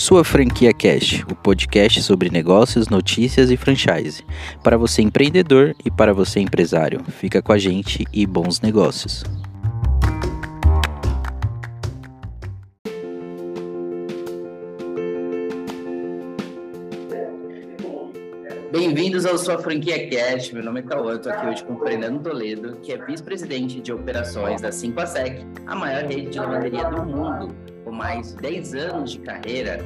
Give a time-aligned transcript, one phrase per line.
[0.00, 4.24] Sua Franquia Cash, o podcast sobre negócios, notícias e franchise.
[4.64, 7.02] Para você empreendedor e para você empresário.
[7.10, 9.22] Fica com a gente e bons negócios.
[18.92, 20.50] Bem-vindos ao Sua Franquia Cash.
[20.50, 23.92] Meu nome é Cauã, estou aqui hoje com o Fernando Toledo, que é vice-presidente de
[23.92, 29.12] operações da 5ASEC, a maior rede de lavanderia do mundo com mais de 10 anos
[29.12, 29.78] de carreira,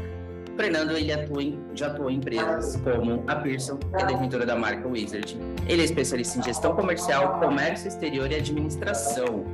[0.57, 4.57] Fernando ele atua em, já atuou em empresas como a Pearson, que é detentora da
[4.57, 5.39] marca Wizard.
[5.69, 9.45] Ele é especialista em gestão comercial, comércio exterior e administração.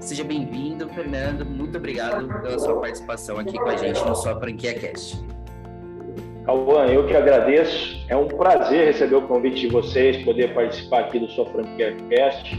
[0.00, 1.46] Seja bem-vindo, Fernando.
[1.46, 5.35] Muito obrigado pela sua participação aqui com a gente no Sua Franquia Cast.
[6.46, 8.06] Cauã, eu que agradeço.
[8.08, 12.56] É um prazer receber o convite de vocês, poder participar aqui do Franquia Cast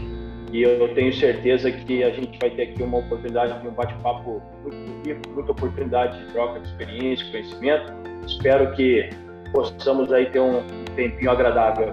[0.52, 4.42] e eu tenho certeza que a gente vai ter aqui uma oportunidade de um bate-papo
[4.62, 7.92] muito rico, muita oportunidade de troca de experiência, conhecimento.
[8.26, 9.10] Espero que
[9.52, 10.62] possamos aí ter um
[10.94, 11.90] tempinho agradável.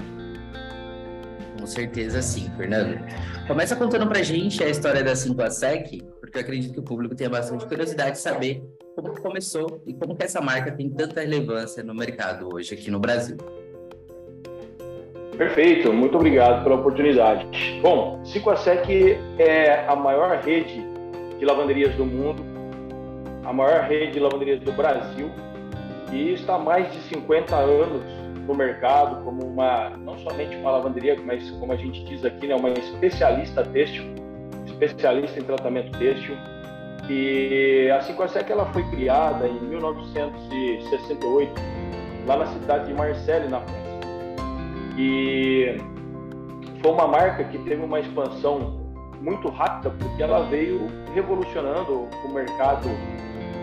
[1.60, 3.00] Com certeza sim, Fernando.
[3.48, 7.30] Começa contando pra gente a história da 5ASEC, porque eu acredito que o público tenha
[7.30, 8.64] bastante curiosidade de saber
[8.96, 13.00] como começou e como que essa marca tem tanta relevância no mercado hoje aqui no
[13.00, 13.38] Brasil.
[15.38, 17.46] Perfeito, muito obrigado pela oportunidade.
[17.82, 20.82] Bom, Cicoasec é a maior rede
[21.38, 22.42] de lavanderias do mundo,
[23.44, 25.30] a maior rede de lavanderias do Brasil
[26.12, 28.04] e está há mais de 50 anos
[28.48, 32.56] no mercado como uma, não somente uma lavanderia, mas como a gente diz aqui, né,
[32.56, 34.06] uma especialista têxtil,
[34.76, 36.36] especialista em tratamento têxtil.
[37.10, 41.54] E a Cicoasec ela foi criada em 1968
[42.26, 43.86] lá na cidade de Marseille, na França.
[44.98, 45.78] E
[46.82, 48.84] foi uma marca que teve uma expansão
[49.22, 52.88] muito rápida, porque ela veio revolucionando o mercado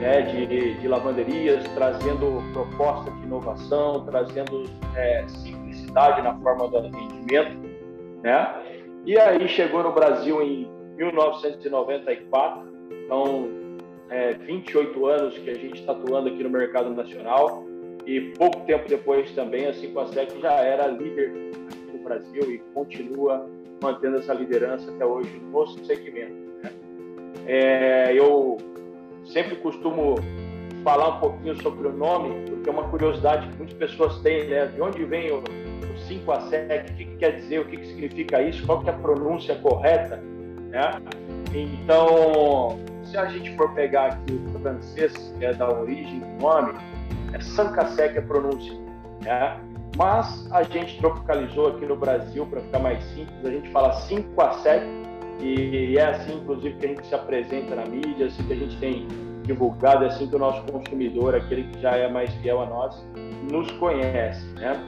[0.00, 4.64] né, de, de, lavanderias, trazendo propostas de inovação, trazendo
[4.96, 7.56] é, simplicidade na forma do atendimento.
[8.22, 8.54] Né?
[9.04, 12.62] E aí chegou no Brasil em 1994,
[13.04, 13.48] então
[14.10, 17.64] é, 28 anos que a gente está atuando aqui no mercado nacional
[18.06, 21.32] e pouco tempo depois também a 5ASEC já era líder
[21.70, 23.48] aqui no Brasil e continua
[23.82, 26.32] mantendo essa liderança até hoje no segmento.
[26.62, 26.70] Né?
[27.46, 28.58] É, eu
[29.24, 30.16] sempre costumo
[30.82, 34.66] falar um pouquinho sobre o nome, porque é uma curiosidade que muitas pessoas têm, né?
[34.66, 37.76] De onde vem o, o 5 a 7, o que, que, quer dizer, o que,
[37.76, 40.22] que significa isso, qual que é a pronúncia correta,
[40.72, 40.90] né?
[41.54, 46.72] Então, se a gente for pegar aqui o francês, que é da origem do nome,
[47.32, 48.72] é Sankasek a pronúncia.
[49.20, 49.60] Né?
[49.96, 54.40] Mas a gente tropicalizou aqui no Brasil para ficar mais simples, a gente fala 5
[54.40, 54.84] a 7
[55.40, 58.76] e é assim, inclusive, que a gente se apresenta na mídia, assim que a gente
[58.78, 59.08] tem
[59.42, 63.04] divulgado, é assim que o nosso consumidor, aquele que já é mais fiel a nós,
[63.50, 64.80] nos conhece, né?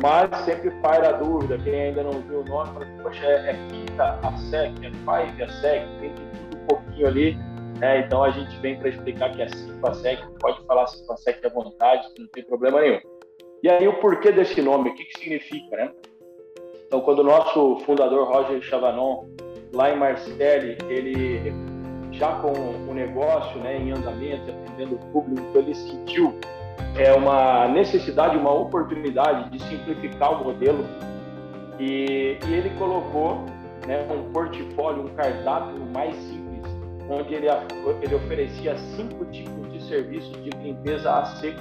[0.00, 3.56] Mas sempre paira a dúvida, quem ainda não viu o nome, fala, poxa, é, é
[3.68, 7.38] quinta a sec, é five a sec, tem tudo um pouquinho ali,
[7.80, 8.00] né?
[8.00, 11.16] Então a gente vem para explicar que é 5 a SEC, pode falar 5 a
[11.16, 13.00] SEC à vontade, não tem problema nenhum.
[13.62, 15.92] E aí o porquê desse nome, o que, que significa, né?
[16.86, 19.26] Então quando o nosso fundador Roger Chavanon,
[19.72, 21.52] lá em Marseille, ele
[22.12, 26.38] já com o negócio né, em andamento, atendendo o público, ele sentiu
[26.96, 30.84] é, uma necessidade, uma oportunidade de simplificar o modelo
[31.78, 33.44] e, e ele colocou
[33.86, 36.48] né, um portfólio, um cardápio mais simples
[37.08, 37.46] onde ele,
[38.02, 41.60] ele oferecia cinco tipos de serviços de limpeza a seco,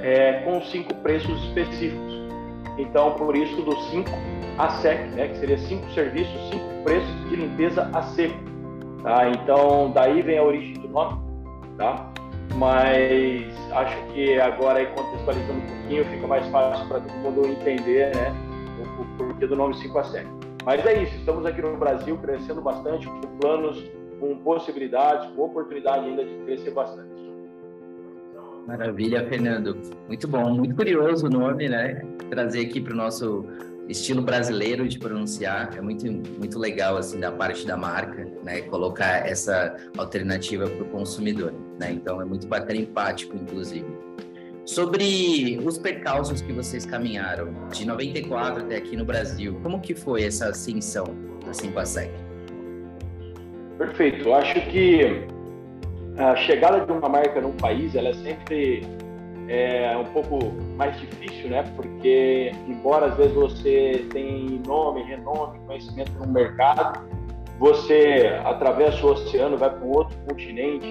[0.00, 2.14] é, com cinco preços específicos.
[2.78, 4.10] Então, por isso do 5
[4.58, 8.34] a sec, né, que seria cinco serviços, cinco preços de limpeza a seco.
[9.02, 9.28] Tá?
[9.28, 11.20] Então, daí vem a origem do nome,
[11.76, 12.10] tá?
[12.56, 18.32] Mas acho que agora, contextualizando um pouquinho, fica mais fácil para todo mundo entender né,
[18.80, 20.26] o, porquê do nome 5 a sec.
[20.64, 23.82] Mas é isso, estamos aqui no Brasil crescendo bastante, com planos
[24.20, 27.12] com possibilidades, com oportunidade ainda de crescer bastante.
[28.66, 29.76] Maravilha, Fernando.
[30.08, 32.02] Muito bom, muito curioso o nome, né?
[32.30, 33.44] Trazer aqui para o nosso
[33.88, 36.06] estilo brasileiro de pronunciar é muito
[36.38, 38.62] muito legal assim da parte da marca, né?
[38.62, 41.92] Colocar essa alternativa para o consumidor, né?
[41.92, 43.86] Então é muito bacana, empático, inclusive.
[44.64, 50.24] Sobre os percalços que vocês caminharam de 94 até aqui no Brasil, como que foi
[50.24, 51.04] essa ascensão
[51.44, 52.10] da Simpasec?
[53.76, 54.32] Perfeito.
[54.32, 55.26] Acho que
[56.16, 58.82] a chegada de uma marca num país, ela é sempre
[59.48, 60.38] é, um pouco
[60.76, 61.64] mais difícil, né?
[61.76, 67.08] Porque, embora às vezes você tenha nome, renome, conhecimento no mercado,
[67.58, 70.86] você atravessa o oceano, vai para um outro continente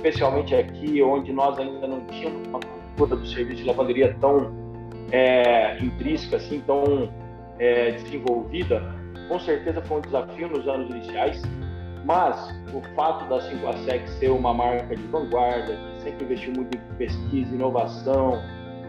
[0.00, 4.50] especialmente aqui, onde nós ainda não tínhamos uma cultura do serviço de lavanderia tão
[5.12, 7.10] é, intrínseca, assim, tão
[7.58, 8.82] é, desenvolvida,
[9.28, 11.42] com certeza foi um desafio nos anos iniciais,
[12.04, 17.54] mas o fato da 5ASEC ser uma marca de vanguarda, sempre investiu muito em pesquisa,
[17.54, 18.38] inovação,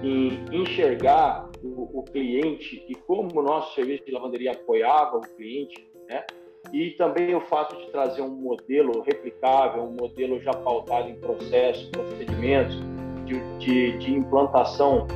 [0.03, 5.87] em enxergar o, o cliente e como o nosso serviço de lavanderia apoiava o cliente,
[6.09, 6.23] né?
[6.71, 11.85] E também o fato de trazer um modelo replicável, um modelo já pautado em processos,
[11.85, 12.77] procedimentos,
[13.25, 15.07] de, de, de implantação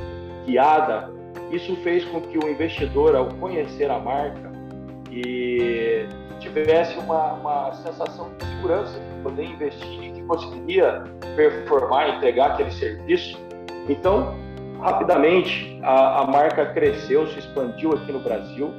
[0.44, 1.12] guiada,
[1.50, 4.52] isso fez com que o investidor, ao conhecer a marca,
[5.10, 6.06] e
[6.40, 11.02] tivesse uma, uma sensação de segurança poder investir e que conseguiria
[11.34, 13.36] performar, entregar aquele serviço.
[13.88, 14.34] Então,
[14.80, 18.72] rapidamente, a, a marca cresceu, se expandiu aqui no Brasil.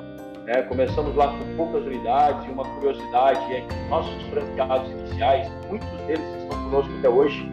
[0.46, 0.62] Né?
[0.64, 6.26] Começamos lá com poucas unidades e uma curiosidade é que nossos franqueados iniciais, muitos deles
[6.42, 7.52] estão conosco até hoje.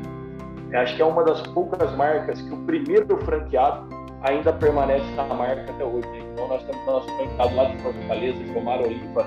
[0.73, 3.89] Acho que é uma das poucas marcas que o primeiro franqueado
[4.23, 6.07] ainda permanece na marca até hoje.
[6.09, 6.21] Né?
[6.33, 9.27] Então nós temos nosso franqueado lá de Fortaleza, Gilmar Oliva,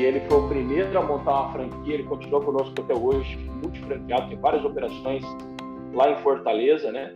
[0.00, 4.30] que ele foi o primeiro a montar uma franquia, ele continua conosco até hoje, multifranqueado,
[4.30, 5.22] tem várias operações
[5.92, 7.12] lá em Fortaleza, né?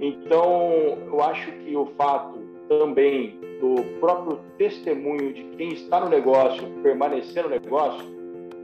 [0.00, 0.70] Então,
[1.04, 2.38] eu acho que o fato
[2.68, 8.06] também do próprio testemunho de quem está no negócio permanecer no negócio,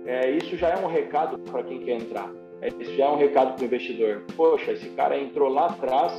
[0.07, 2.31] é, isso já é um recado para quem quer entrar.
[2.61, 4.23] É, isso já é um recado para o investidor.
[4.37, 6.13] Poxa, esse cara entrou lá atrás,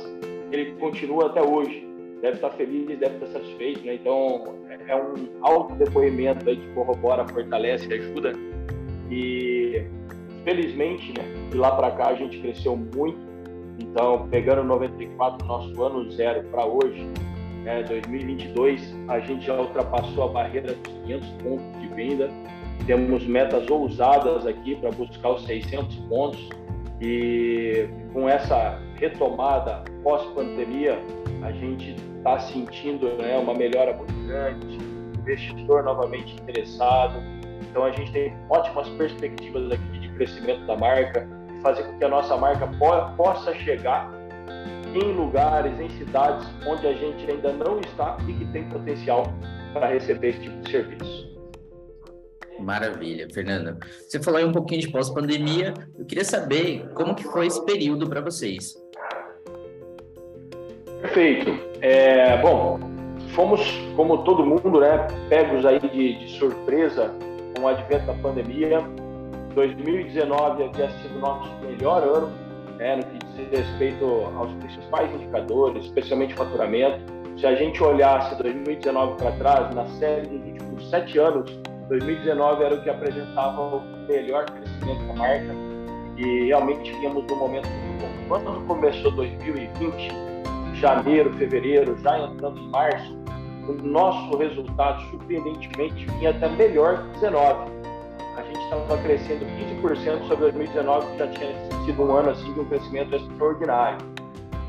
[0.52, 1.88] ele continua até hoje.
[2.20, 3.84] Deve estar feliz, deve estar satisfeito.
[3.84, 3.94] Né?
[3.94, 4.54] Então,
[4.86, 8.32] é, um alto depoimento aí que corrobora, fortalece, ajuda.
[9.10, 9.82] E,
[10.44, 13.30] felizmente, né, de lá para cá a gente cresceu muito
[13.80, 17.08] então, pegando 94, nosso ano zero para hoje,
[17.64, 22.28] né, 2022, a gente já ultrapassou a barreira dos 500 pontos de venda.
[22.86, 26.48] Temos metas ousadas aqui para buscar os 600 pontos
[27.00, 30.98] e com essa retomada pós-pandemia,
[31.42, 34.78] a gente está sentindo né, uma melhora muito grande,
[35.18, 37.18] investidor novamente interessado.
[37.70, 41.26] Então, a gente tem ótimas perspectivas aqui de crescimento da marca
[41.62, 44.10] fazer com que a nossa marca po possa chegar
[44.94, 49.24] em lugares, em cidades onde a gente ainda não está e que tem potencial
[49.72, 51.30] para receber esse tipo de serviço.
[52.58, 53.78] Maravilha, Fernanda.
[54.06, 55.72] Você falou aí um pouquinho de pós-pandemia.
[55.98, 58.74] Eu queria saber como que foi esse período para vocês.
[61.10, 61.58] Perfeito.
[61.82, 62.78] É, bom,
[63.34, 63.60] fomos,
[63.96, 67.12] como todo mundo, né, pegos aí de, de surpresa
[67.56, 68.80] com o advento da pandemia.
[69.54, 72.30] 2019 havia sido nosso melhor ano
[72.78, 74.04] né, no que diz respeito
[74.36, 77.00] aos principais indicadores, especialmente faturamento.
[77.36, 81.50] Se a gente olhasse 2019 para trás, na série dos últimos sete anos,
[81.88, 85.52] 2019 era o que apresentava o melhor crescimento da marca
[86.16, 88.28] e realmente vínhamos num momento muito bom.
[88.28, 90.29] Quando começou 2020,
[90.80, 93.18] janeiro, fevereiro, já entrando em março,
[93.68, 97.80] o nosso resultado surpreendentemente vinha até melhor que 19
[98.36, 99.44] a gente estava crescendo
[99.82, 101.50] 15% sobre 2019, que já tinha
[101.84, 103.98] sido um ano assim de um crescimento extraordinário.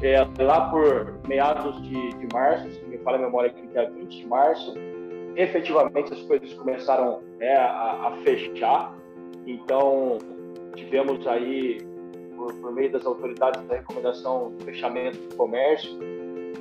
[0.02, 4.18] É, lá por meados de, de março, se me fala a memória aqui, dia 20
[4.18, 4.74] de março,
[5.36, 8.94] efetivamente as coisas começaram né, a, a, fechar.
[9.46, 10.18] Então,
[10.75, 11.78] tivemos aí,
[12.41, 15.91] por, por, meio das autoridades, a recomendação de fechamento do comércio.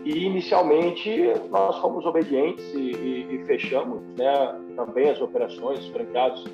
[0.04, 6.44] E, inicialmente, nós fomos obedientes e, e, e fechamos né, também as operações, os franqueados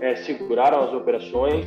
[0.00, 1.66] é, seguraram as operações.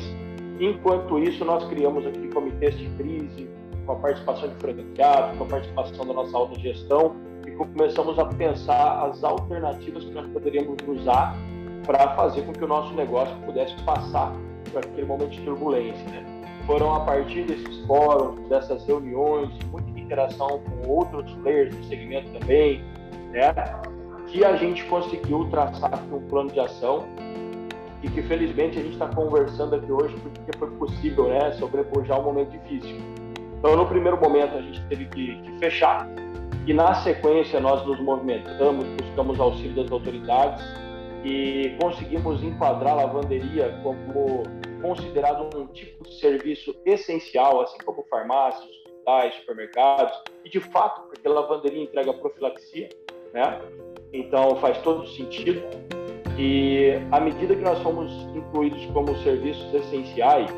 [0.59, 3.49] Enquanto isso, nós criamos aqui comitês de crise,
[3.85, 9.05] com a participação de franqueados, com a participação da nossa autogestão, e começamos a pensar
[9.05, 11.37] as alternativas que nós poderíamos usar
[11.85, 14.33] para fazer com que o nosso negócio pudesse passar
[14.71, 16.03] por aquele momento de turbulência.
[16.09, 16.36] Né?
[16.67, 22.83] Foram a partir desses fóruns, dessas reuniões, muita interação com outros players do segmento também,
[23.31, 23.53] né?
[24.27, 27.05] que a gente conseguiu traçar um plano de ação
[28.03, 32.23] e que felizmente a gente está conversando aqui hoje porque foi possível né, sobrepujar um
[32.23, 32.97] momento difícil.
[33.57, 36.07] Então, no primeiro momento, a gente teve que, que fechar
[36.67, 40.61] e, na sequência, nós nos movimentamos, buscamos auxílio das autoridades
[41.23, 44.43] e conseguimos enquadrar a lavanderia como
[44.81, 48.69] considerado um tipo de serviço essencial, assim como farmácias,
[49.07, 52.89] hospitais, supermercados, e de fato, porque a lavanderia entrega profilaxia,
[53.33, 53.59] né?
[54.11, 55.61] Então faz todo sentido.
[56.37, 60.51] E à medida que nós fomos incluídos como serviços essenciais,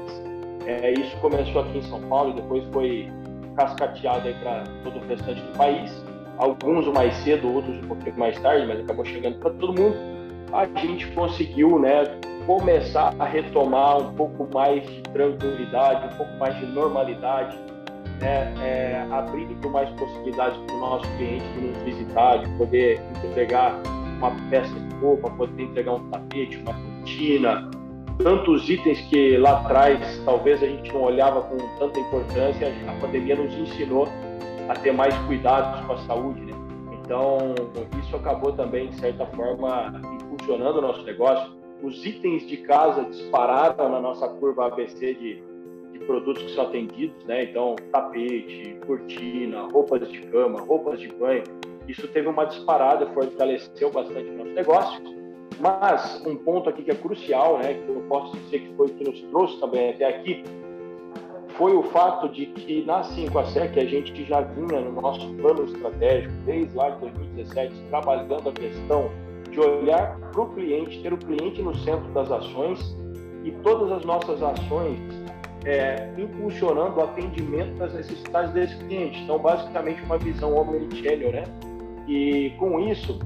[0.66, 3.08] é, isso começou aqui em São Paulo e depois foi
[3.56, 5.92] cascateado para todo o restante do país.
[6.38, 9.96] Alguns mais cedo, outros um pouquinho mais tarde, mas acabou chegando para todo mundo.
[10.52, 12.04] A gente conseguiu, né,
[12.50, 17.56] começar a retomar um pouco mais de tranquilidade, um pouco mais de normalidade,
[18.20, 18.52] né?
[18.60, 23.80] é, abrindo mais possibilidades para o nosso cliente de nos visitar, de poder entregar
[24.18, 27.70] uma peça de roupa, poder entregar um tapete, uma cortina,
[28.18, 33.36] tantos itens que lá atrás talvez a gente não olhava com tanta importância, a pandemia
[33.36, 34.08] nos ensinou
[34.68, 36.54] a ter mais cuidados com a saúde, né?
[37.00, 37.38] Então,
[38.04, 41.59] isso acabou também, de certa forma, impulsionando o nosso negócio.
[41.82, 45.44] Os itens de casa dispararam na nossa curva ABC de,
[45.92, 47.44] de produtos que são atendidos, né?
[47.44, 51.44] Então, tapete, cortina, roupas de cama, roupas de banho.
[51.88, 55.02] Isso teve uma disparada, fortaleceu bastante o nosso negócio.
[55.60, 58.90] Mas um ponto aqui que é crucial, né, que eu posso dizer que foi o
[58.94, 60.44] que nos trouxe também até aqui,
[61.58, 66.34] foi o fato de que na 5ASEC a gente já vinha no nosso plano estratégico,
[66.46, 69.12] desde lá de 2017, trabalhando a questão
[69.60, 72.98] de olhar para o cliente, ter o cliente no centro das ações
[73.44, 75.00] e todas as nossas ações
[75.66, 79.20] é, impulsionando o atendimento das necessidades desse cliente.
[79.22, 81.44] Então, basicamente, uma visão omnichannel, né?
[82.08, 83.20] E com isso,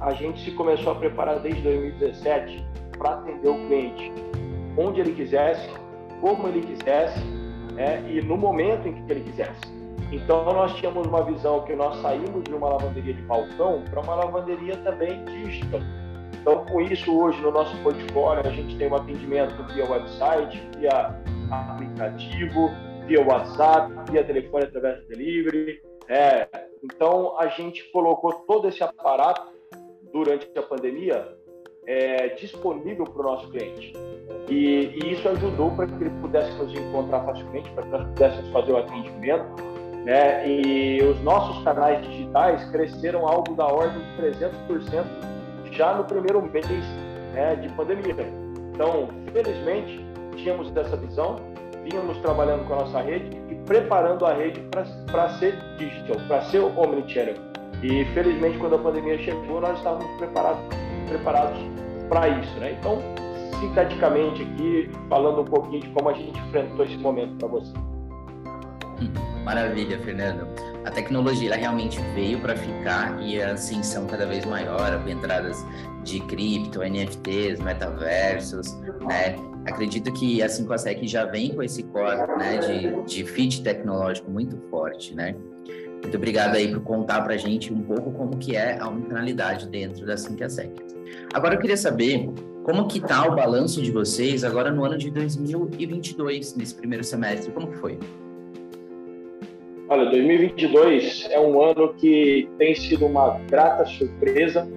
[0.00, 2.64] a gente se começou a preparar desde 2017
[2.96, 4.12] para atender o cliente
[4.78, 5.68] onde ele quisesse,
[6.20, 7.18] como ele quisesse
[7.74, 9.75] né, e no momento em que ele quisesse.
[10.12, 14.14] Então nós tínhamos uma visão que nós saímos de uma lavanderia de balcão para uma
[14.14, 15.80] lavanderia também digital.
[16.40, 21.20] Então com isso hoje no nosso portfólio a gente tem um atendimento via website, via
[21.50, 22.70] aplicativo,
[23.06, 25.80] via WhatsApp, via telefone através do delivery.
[26.08, 26.48] É,
[26.82, 29.52] então a gente colocou todo esse aparato
[30.12, 31.36] durante a pandemia
[31.86, 33.92] é, disponível para o nosso cliente.
[34.48, 38.50] E, e isso ajudou para que ele pudesse nos encontrar facilmente, para que nós pudéssemos
[38.50, 39.75] fazer o atendimento.
[40.06, 40.48] Né?
[40.48, 45.04] E os nossos canais digitais cresceram algo da ordem de 300%
[45.72, 46.64] já no primeiro mês
[47.34, 48.14] né, de pandemia.
[48.72, 51.40] Então, felizmente, tínhamos essa visão,
[51.82, 54.60] vínhamos trabalhando com a nossa rede e preparando a rede
[55.10, 57.34] para ser digital, para ser omnichannel.
[57.82, 60.62] E felizmente, quando a pandemia chegou, nós estávamos preparados,
[61.08, 61.58] preparados
[62.08, 62.54] para isso.
[62.60, 62.78] Né?
[62.78, 63.02] Então,
[63.58, 67.95] sinteticamente aqui, falando um pouquinho de como a gente enfrentou esse momento para você.
[69.44, 70.46] Maravilha, Fernando.
[70.84, 75.64] A tecnologia ela realmente veio para ficar e a ascensão cada vez maior, com entradas
[76.04, 78.74] de cripto, NFTs, metaversos,
[79.06, 79.36] né?
[79.66, 84.56] Acredito que a 5sec já vem com esse core né, de, de fit tecnológico muito
[84.70, 85.34] forte, né?
[86.02, 89.68] Muito obrigado aí por contar para a gente um pouco como que é a omnicanalidade
[89.68, 90.70] dentro da 5sec.
[91.34, 92.30] Agora eu queria saber
[92.62, 97.50] como que tá o balanço de vocês agora no ano de 2022, nesse primeiro semestre?
[97.52, 97.98] Como que foi?
[99.88, 104.68] Olha, 2022 é um ano que tem sido uma grata surpresa,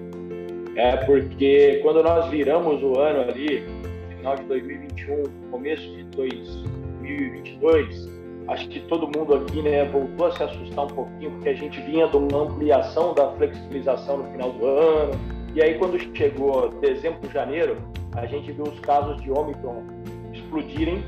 [0.76, 3.64] é porque quando nós viramos o ano ali,
[4.16, 8.08] final de 2021, começo de 2022,
[8.48, 11.80] acho que todo mundo aqui né, voltou a se assustar um pouquinho, porque a gente
[11.80, 15.12] vinha de uma ampliação da flexibilização no final do ano,
[15.54, 17.76] e aí, quando chegou dezembro, janeiro,
[18.12, 19.82] a gente viu os casos de Omicron
[20.32, 21.02] explodirem.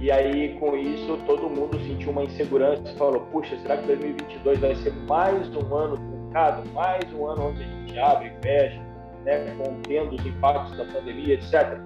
[0.00, 4.58] E aí, com isso, todo mundo sentiu uma insegurança e falou: puxa, será que 2022
[4.58, 6.68] vai ser mais um ano truncado?
[6.70, 8.80] Mais um ano onde a gente abre e fecha,
[9.24, 11.78] né, contendo os impactos da pandemia, etc.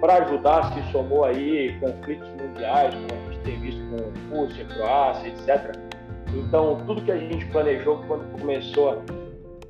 [0.00, 5.28] Para ajudar, se somou aí conflitos mundiais, como a gente tem visto com Rússia, Croácia,
[5.28, 5.74] etc.
[6.34, 9.02] Então, tudo que a gente planejou quando começou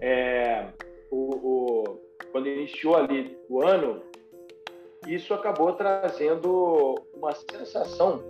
[0.01, 0.67] é,
[1.11, 1.85] o, o,
[2.33, 4.03] quando iniciou ali o ano,
[5.07, 8.21] isso acabou trazendo uma sensação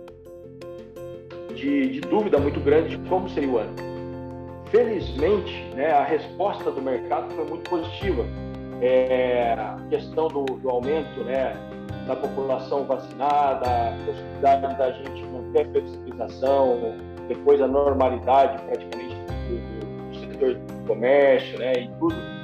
[1.55, 3.73] de, de, dúvida muito grande de como seria o ano.
[4.69, 8.23] Felizmente, né, a resposta do mercado foi muito positiva.
[8.79, 11.55] É, a questão do, do, aumento né,
[12.05, 16.95] da população vacinada, a possibilidade da gente manter a flexibilização,
[17.27, 22.36] depois a normalidade praticamente do, do setor do comércio né, e tudo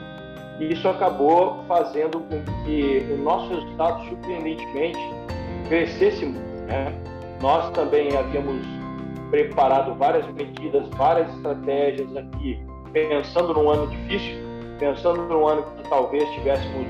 [0.60, 5.00] isso acabou fazendo com que o nosso resultado, surpreendentemente,
[5.68, 6.64] crescesse muito.
[6.68, 6.94] Né?
[7.42, 8.62] Nós também havíamos
[9.32, 14.38] preparado várias medidas, várias estratégias aqui, pensando num ano difícil,
[14.80, 16.88] pensando num ano que talvez tivéssemos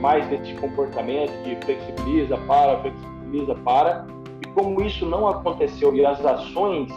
[0.00, 4.06] mais desse comportamento de flexibiliza, para, flexibiliza, para.
[4.42, 6.92] E como isso não aconteceu e as ações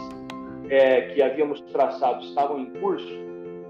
[0.68, 3.08] é, que havíamos traçado estavam em curso,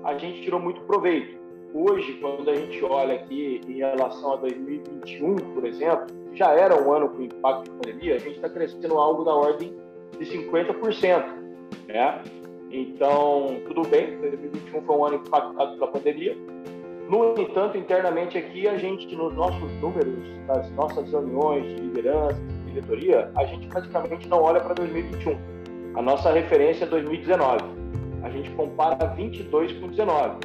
[0.05, 1.38] a gente tirou muito proveito
[1.75, 6.93] hoje, quando a gente olha aqui em relação a 2021, por exemplo, já era um
[6.93, 9.75] ano com impacto de pandemia, a gente está crescendo algo da ordem
[10.19, 11.25] de 50%.
[11.87, 12.23] Né?
[12.71, 16.37] Então, tudo bem, 2021 foi um ano impactado pela pandemia,
[17.09, 22.73] No entanto, internamente aqui, a gente, nos nossos números, nas nossas reuniões de liderança, de
[22.73, 25.39] diretoria, a gente praticamente não olha para 2021.
[25.95, 27.65] A nossa referência é 2019.
[28.23, 30.37] A gente compara 22 com 19.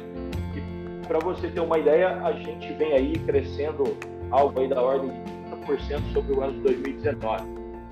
[1.06, 3.96] Para você ter uma ideia, a gente vem aí crescendo
[4.30, 5.30] algo aí da ordem de
[5.66, 7.42] 30% sobre o ano de 2019.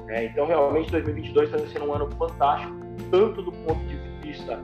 [0.09, 2.75] É, então, realmente, 2022 está sendo um ano fantástico,
[3.11, 4.59] tanto do ponto de vista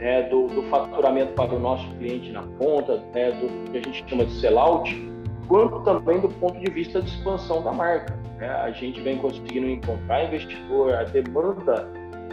[0.00, 4.04] é, do, do, faturamento para o nosso cliente na ponta, né, do que a gente
[4.08, 5.12] chama de sellout,
[5.46, 8.16] quanto também do ponto de vista de expansão da marca.
[8.38, 8.48] Né?
[8.48, 11.88] A gente vem conseguindo encontrar investidor, a demanda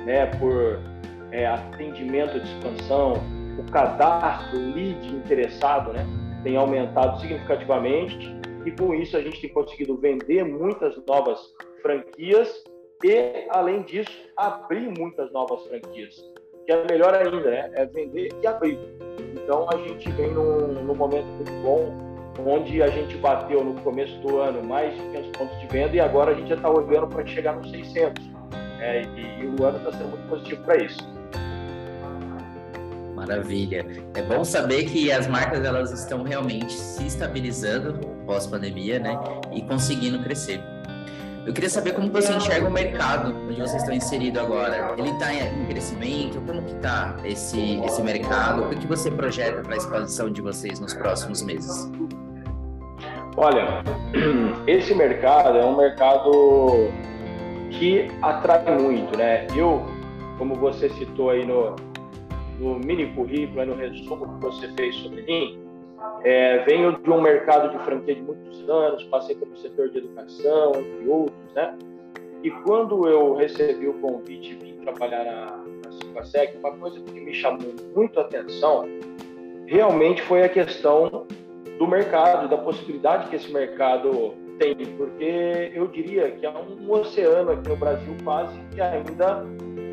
[0.06, 0.80] né, por
[1.32, 3.14] é, atendimento de expansão,
[3.58, 6.06] o cadastro, o lead interessado, né,
[6.44, 8.36] tem aumentado significativamente
[8.66, 11.40] e com isso a gente tem conseguido vender muitas novas
[11.82, 12.64] franquias
[13.04, 16.16] e, além disso, abrir muitas novas franquias
[16.66, 17.72] que é melhor ainda, né?
[17.76, 18.80] É vender e abrir.
[19.34, 21.94] Então a gente vem num, momento muito bom,
[22.44, 26.00] onde a gente bateu no começo do ano mais de 500 pontos de venda e
[26.00, 28.26] agora a gente já está olhando para chegar nos 600.
[28.82, 31.15] É, e, e, o ano está sendo muito positivo para isso.
[33.16, 33.86] Maravilha.
[34.14, 37.94] É bom saber que as marcas elas estão realmente se estabilizando
[38.26, 39.18] pós-pandemia, né?
[39.54, 40.62] E conseguindo crescer.
[41.46, 44.96] Eu queria saber como você enxerga o mercado onde vocês estão inseridos agora.
[44.98, 46.42] Ele está em crescimento?
[46.42, 48.64] Como que está esse, esse mercado?
[48.64, 51.92] O que você projeta para a expansão de vocês nos próximos meses?
[53.38, 53.84] Olha,
[54.66, 56.32] esse mercado é um mercado
[57.70, 59.46] que atrai muito, né?
[59.56, 59.86] Eu,
[60.40, 61.76] como você citou aí no,
[62.60, 65.60] no mini currículo, no resumo que você fez sobre mim,
[66.24, 70.72] é, venho de um mercado de franquia de muitos anos, passei pelo setor de educação,
[70.76, 71.78] entre outros, né?
[72.44, 77.20] E quando eu recebi o convite e vim trabalhar na, na Cipasec, uma coisa que
[77.20, 78.88] me chamou muito a atenção
[79.68, 81.26] realmente foi a questão
[81.80, 87.52] do mercado, da possibilidade que esse mercado tem, porque eu diria que há um oceano
[87.52, 89.46] aqui no Brasil quase que ainda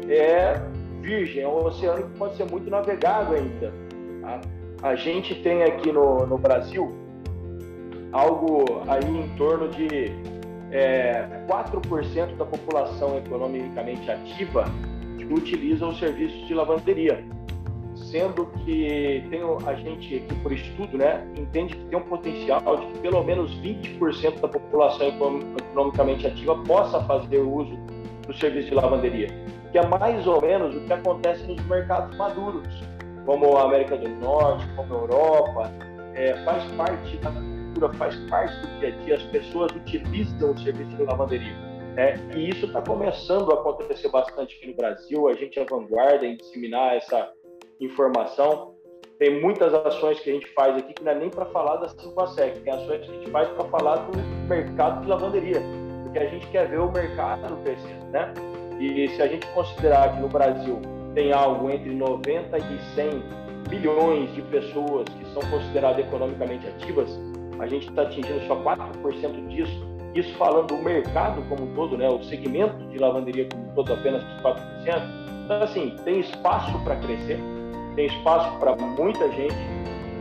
[0.08, 0.60] é
[1.02, 3.72] virgem, é um oceano que pode ser muito navegado ainda.
[4.22, 4.40] Tá?
[4.82, 6.92] a gente tem aqui no, no Brasil
[8.12, 10.12] algo aí em torno de
[10.72, 14.64] é, 4% da população economicamente ativa
[15.16, 17.24] que utiliza os serviços de lavanderia,
[17.94, 22.86] sendo que tem, a gente aqui por estudo, né, entende que tem um potencial de
[22.86, 27.78] que pelo menos 20% da população economicamente ativa possa fazer uso
[28.26, 29.28] do serviço de lavanderia,
[29.72, 32.68] que é mais ou menos o que acontece nos mercados maduros,
[33.24, 35.72] como a América do Norte, como a Europa,
[36.14, 40.58] é, faz parte da cultura, faz parte do dia a dia, as pessoas utilizam o
[40.58, 41.56] serviço de lavanderia.
[41.94, 42.14] Né?
[42.36, 46.36] E isso está começando a acontecer bastante aqui no Brasil, a gente é vanguarda em
[46.36, 47.30] disseminar essa
[47.80, 48.74] informação.
[49.18, 51.88] Tem muitas ações que a gente faz aqui que não é nem para falar da
[51.88, 55.62] 5ASEC, tem ações que a gente faz para falar do mercado de lavanderia,
[56.02, 58.34] porque a gente quer ver o mercado crescendo, né?
[58.78, 60.80] E se a gente considerar que no Brasil
[61.14, 63.22] tem algo entre 90 e 100
[63.70, 67.08] milhões de pessoas que são consideradas economicamente ativas,
[67.58, 69.92] a gente está atingindo só 4% disso.
[70.14, 72.08] Isso falando do mercado como um todo, né?
[72.08, 75.22] o segmento de lavanderia como um todo, apenas 4%.
[75.44, 77.38] Então, assim, tem espaço para crescer,
[77.94, 79.56] tem espaço para muita gente.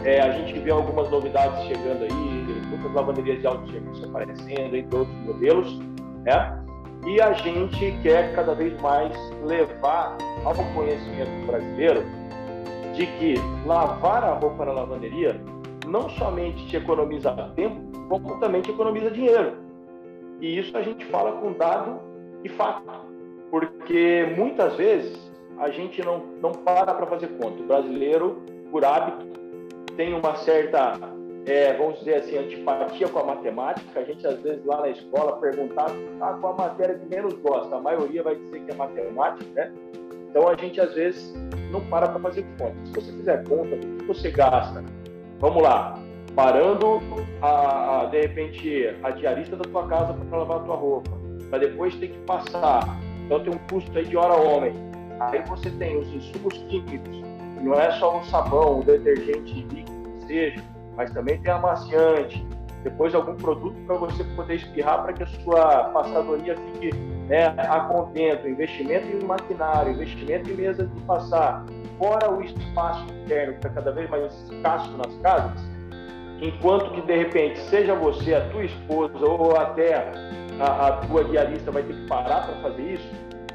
[0.05, 4.97] É, a gente vê algumas novidades chegando aí, muitas lavanderias de alto serviço aparecendo, entre
[4.97, 5.79] outros modelos.
[6.23, 6.63] Né?
[7.05, 12.03] E a gente quer cada vez mais levar ao conhecimento brasileiro
[12.93, 13.35] de que
[13.65, 15.41] lavar a roupa na lavanderia
[15.87, 19.53] não somente te economiza tempo, como também te economiza dinheiro.
[20.39, 21.99] E isso a gente fala com dado
[22.43, 22.83] e fato,
[23.49, 27.61] porque muitas vezes a gente não, não para para fazer conta.
[27.61, 29.25] O brasileiro, por hábito,
[29.95, 30.99] tem uma certa
[31.45, 33.99] é, vamos dizer assim, antipatia com a matemática.
[33.99, 37.75] A gente, às vezes, lá na escola, perguntava ah, qual a matéria que menos gosta.
[37.75, 39.73] A maioria vai dizer que é matemática, né?
[40.29, 41.33] Então, a gente, às vezes,
[41.71, 42.75] não para para fazer conta.
[42.85, 44.83] Se você fizer conta, o que você gasta?
[45.39, 45.97] Vamos lá.
[46.35, 47.01] Parando,
[47.41, 51.11] a, a de repente, a diarista da tua casa para lavar a tua roupa.
[51.49, 52.81] Para depois ter que passar.
[53.25, 54.73] Então, tem um custo aí de hora homem.
[55.19, 57.19] Aí você tem os insumos químicos.
[57.61, 62.45] Não é só um sabão, um detergente líquido, seja mas também tem amaciante,
[62.83, 66.95] depois algum produto para você poder espirrar para que a sua passadoria fique
[67.27, 71.65] né, a contento, investimento em maquinário, investimento em mesa de passar,
[71.97, 75.61] fora o espaço interno que está cada vez mais escasso nas casas,
[76.41, 79.95] enquanto que de repente seja você, a tua esposa ou até
[80.59, 83.09] a, a tua diarista vai ter que parar para fazer isso,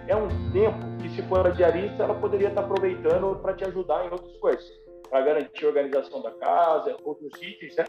[0.07, 3.65] é um tempo que se for a diarista ela poderia estar tá aproveitando para te
[3.65, 4.86] ajudar em outras coisas.
[5.09, 7.85] Para garantir a organização da casa, outros itens, né?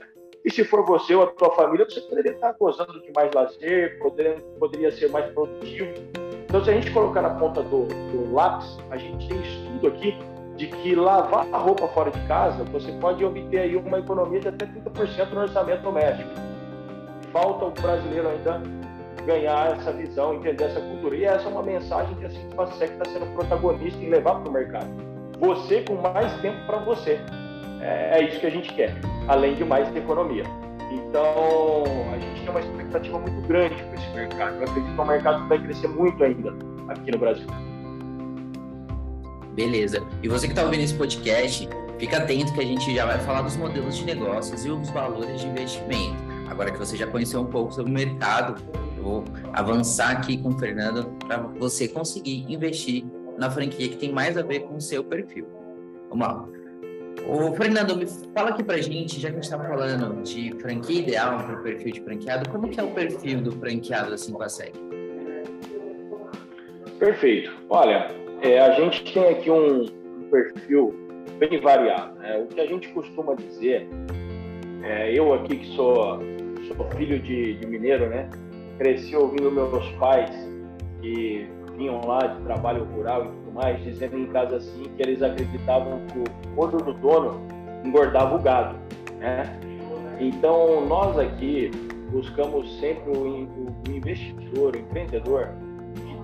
[0.46, 4.00] E se for você ou a tua família, você poderia estar gozando de mais lazer,
[4.00, 5.92] poderia, poderia ser mais produtivo.
[6.46, 10.18] Então, se a gente colocar na ponta do, do lápis, a gente tem estudo aqui
[10.56, 14.48] de que lavar a roupa fora de casa, você pode obter aí uma economia de
[14.48, 16.30] até 30% no orçamento doméstico.
[17.32, 18.62] Falta o brasileiro ainda
[19.26, 21.16] ganhar essa visão, entender essa cultura.
[21.16, 24.54] E essa é uma mensagem que a Simpasec está sendo protagonista em levar para o
[24.54, 25.17] mercado.
[25.40, 27.20] Você com mais tempo para você.
[27.82, 28.96] É, é, isso que a gente quer,
[29.28, 30.44] além de mais economia.
[30.92, 34.56] Então, a gente tem uma expectativa muito grande para esse mercado.
[34.56, 36.54] Eu acredito que um mercado vai crescer muito ainda
[36.88, 37.48] aqui no Brasil.
[39.54, 40.04] Beleza.
[40.24, 41.68] E você que está ouvindo esse podcast,
[42.00, 45.42] fica atento que a gente já vai falar dos modelos de negócios e os valores
[45.42, 46.16] de investimento.
[46.50, 48.62] Agora que você já conheceu um pouco sobre o mercado,
[48.98, 49.24] eu vou
[49.54, 53.06] avançar aqui com o Fernando para você conseguir investir
[53.38, 55.48] na franquia que tem mais a ver com o seu perfil.
[56.10, 56.48] Vamos lá.
[57.28, 61.02] Ô, Fernando, me fala aqui pra gente, já que a gente está falando de franquia
[61.02, 64.44] ideal para o perfil de franqueado, como que é o perfil do franqueado da 5
[64.44, 64.80] a 7?
[67.00, 67.52] Perfeito.
[67.70, 68.08] Olha,
[68.42, 70.96] é, a gente tem aqui um, um perfil
[71.38, 72.18] bem variado.
[72.20, 72.40] Né?
[72.40, 73.88] O que a gente costuma dizer,
[74.84, 76.20] é, eu aqui que sou,
[76.68, 78.30] sou filho de, de mineiro, né?
[78.78, 80.32] cresci ouvindo meus pais
[81.02, 85.22] que vinham lá de trabalho rural e tudo mais, dizendo em casa assim que eles
[85.22, 87.42] acreditavam que o gordo do dono
[87.86, 88.76] engordava o gado,
[89.20, 89.44] né?
[90.20, 91.72] Então nós aqui
[92.12, 93.48] buscamos sempre o,
[93.90, 95.50] investidor, o empreendedor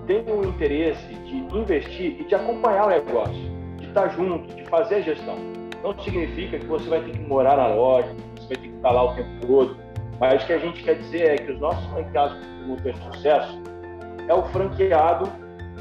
[0.06, 3.42] tem o interesse de investir e de acompanhar o negócio,
[3.78, 5.36] de estar junto, de fazer a gestão.
[5.82, 8.90] Não significa que você vai ter que morar na loja, você vai ter que estar
[8.90, 9.76] lá o tempo todo,
[10.20, 13.62] mas o que a gente quer dizer é que os nossos franqueados que ter sucesso
[14.26, 15.30] é o franqueado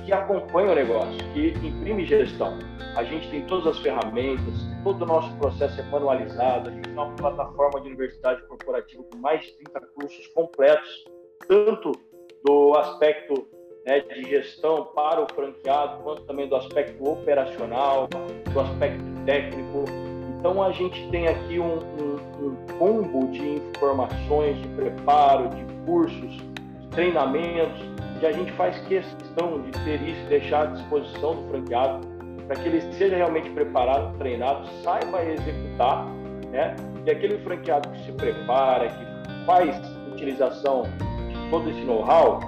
[0.06, 2.58] que acompanha o negócio, que imprime gestão.
[2.96, 6.94] A gente tem todas as ferramentas, todo o nosso processo é manualizado, a gente tem
[6.94, 11.06] uma plataforma de universidade corporativa com mais de 30 cursos completos,
[11.48, 11.92] tanto
[12.46, 13.48] do aspecto
[13.86, 19.86] né, de gestão para o franqueado, quanto também do aspecto operacional, do aspecto técnico.
[20.40, 26.38] Então a gente tem aqui um, um, um combo de informações, de preparo, de cursos,
[26.92, 27.82] treinamentos,
[28.24, 32.08] que a gente faz questão de ter isso, deixar à disposição do franqueado,
[32.48, 36.06] para que ele seja realmente preparado, treinado, saiba executar,
[36.50, 36.74] né?
[37.06, 39.76] E aquele franqueado que se prepara, que faz
[40.14, 42.40] utilização de todo esse know-how,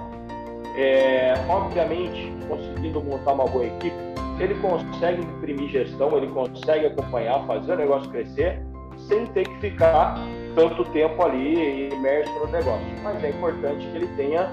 [0.78, 3.96] é, obviamente, conseguindo montar uma boa equipe,
[4.40, 8.62] ele consegue imprimir gestão, ele consegue acompanhar, fazer o negócio crescer,
[9.08, 10.14] sem ter que ficar
[10.54, 12.86] tanto tempo ali imerso no negócio.
[13.02, 14.50] Mas é importante que ele tenha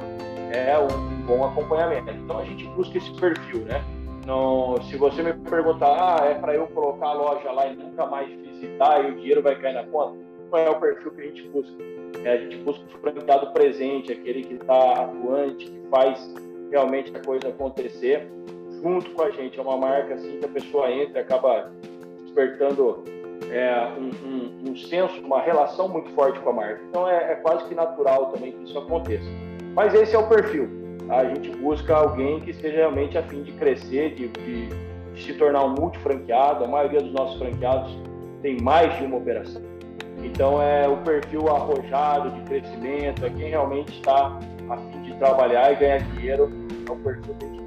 [0.53, 2.11] é, um bom acompanhamento.
[2.11, 3.83] Então a gente busca esse perfil, né?
[4.25, 8.05] Não, se você me perguntar, ah, é para eu colocar a loja lá e nunca
[8.05, 10.17] mais visitar e o dinheiro vai cair na conta,
[10.49, 11.75] não é o perfil que a gente busca.
[12.23, 16.33] É, a gente busca o franqueado presente, aquele que está atuante, que faz
[16.71, 18.29] realmente a coisa acontecer
[18.81, 19.59] junto com a gente.
[19.59, 21.71] É uma marca assim que a pessoa entra e acaba
[22.21, 23.03] despertando
[23.51, 26.81] é, um, um, um, senso, uma relação muito forte com a marca.
[26.89, 29.27] Então é, é, quase que natural também que isso aconteça.
[29.73, 30.69] Mas esse é o perfil.
[31.09, 34.69] A gente busca alguém que esteja realmente a fim de crescer, de, de,
[35.13, 36.63] de se tornar um multifranqueado.
[36.63, 37.95] A maioria dos nossos franqueados
[38.41, 39.62] tem mais de uma operação.
[40.23, 45.73] Então é o perfil arrojado de crescimento, é quem realmente está a fim de trabalhar
[45.73, 46.49] e ganhar dinheiro,
[46.88, 47.63] é o perfil que a gente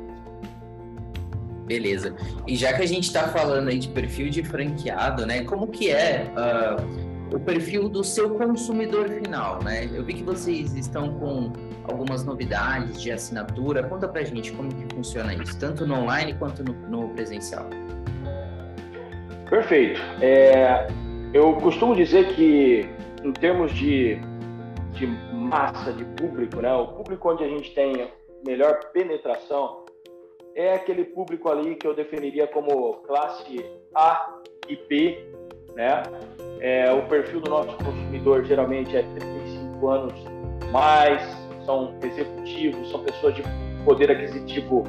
[1.67, 2.15] Beleza.
[2.47, 5.43] E já que a gente está falando aí de perfil de franqueado, né?
[5.43, 9.91] Como que é uh, o perfil do seu consumidor final, né?
[9.93, 11.53] Eu vi que vocês estão com
[11.89, 13.83] algumas novidades de assinatura.
[13.83, 17.67] Conta pra gente como que funciona isso, tanto no online quanto no, no presencial.
[19.49, 20.01] Perfeito.
[20.21, 20.87] É,
[21.33, 22.89] eu costumo dizer que,
[23.23, 24.19] em termos de,
[24.93, 28.11] de massa de público, né, o público onde a gente tem
[28.45, 29.85] melhor penetração
[30.55, 35.29] é aquele público ali que eu definiria como classe A e B,
[35.75, 36.03] né?
[36.61, 40.15] É, o perfil do nosso consumidor geralmente é 35 anos
[40.73, 41.23] mais,
[41.67, 43.43] são executivos, são pessoas de
[43.85, 44.85] poder aquisitivo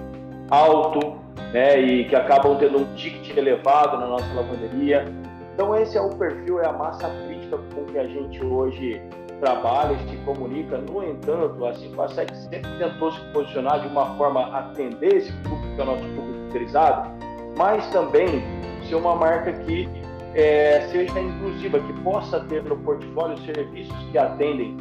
[0.50, 1.18] alto,
[1.52, 1.80] né?
[1.80, 5.06] E que acabam tendo um ticket elevado na nossa lavanderia.
[5.54, 9.02] Então esse é o perfil, é a massa crítica com que a gente hoje
[9.40, 10.78] trabalha se comunica.
[10.78, 15.76] No entanto, a 5A7 sempre tentou se posicionar de uma forma a atender esse público,
[15.76, 17.10] que é o nosso público utilizado,
[17.58, 18.44] mas também
[18.88, 19.90] ser uma marca que
[20.36, 24.78] é, seja inclusiva, que possa ter no portfólio serviços que atendem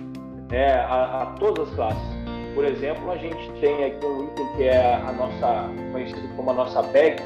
[0.50, 2.16] né, a, a, todas as classes.
[2.54, 6.54] Por exemplo, a gente tem aqui um item que é a nossa, conhecido como a
[6.54, 7.22] nossa bag,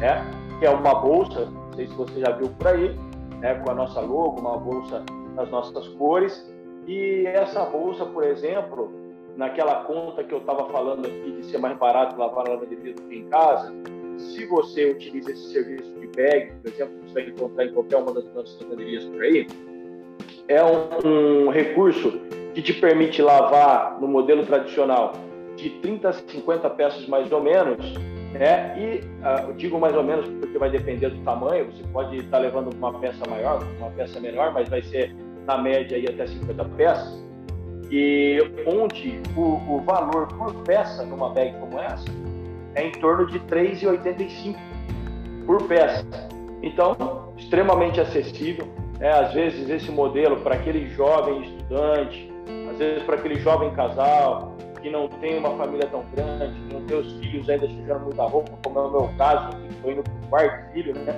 [0.00, 0.24] né?
[0.58, 2.96] que é uma bolsa, não sei se você já viu por aí,
[3.40, 5.04] né, com a nossa logo, uma bolsa
[5.34, 6.52] nas nossas cores.
[6.86, 8.92] E essa bolsa, por exemplo,
[9.36, 13.02] naquela conta que eu estava falando aqui de ser mais barato lavar na lavanderia do
[13.02, 13.72] que em casa,
[14.18, 18.12] se você utiliza esse serviço de bag, por exemplo, você vai encontrar em qualquer uma
[18.12, 19.46] das nossas lavanderias por aí,
[20.48, 22.20] é um, um recurso
[22.54, 25.12] que te permite lavar no modelo tradicional
[25.56, 27.94] de 30 a 50 peças mais ou menos,
[28.32, 28.74] né?
[28.78, 31.66] E uh, eu digo mais ou menos porque vai depender do tamanho.
[31.66, 35.14] Você pode estar levando uma peça maior, uma peça menor, mas vai ser
[35.46, 37.22] na média aí até 50 peças.
[37.90, 42.06] E onde o, o valor por peça numa bag como essa
[42.74, 44.56] é em torno de R$ 3,85
[45.46, 46.06] por peça.
[46.62, 48.66] Então, extremamente acessível.
[48.98, 49.10] Né?
[49.10, 52.31] Às vezes, esse modelo para aquele jovem estudante,
[52.70, 56.84] às vezes para aquele jovem casal que não tem uma família tão grande, que não
[56.86, 60.02] tem os filhos ainda sujando muita roupa, como é o meu caso, que estou indo
[60.02, 61.14] para o quarto filho, né?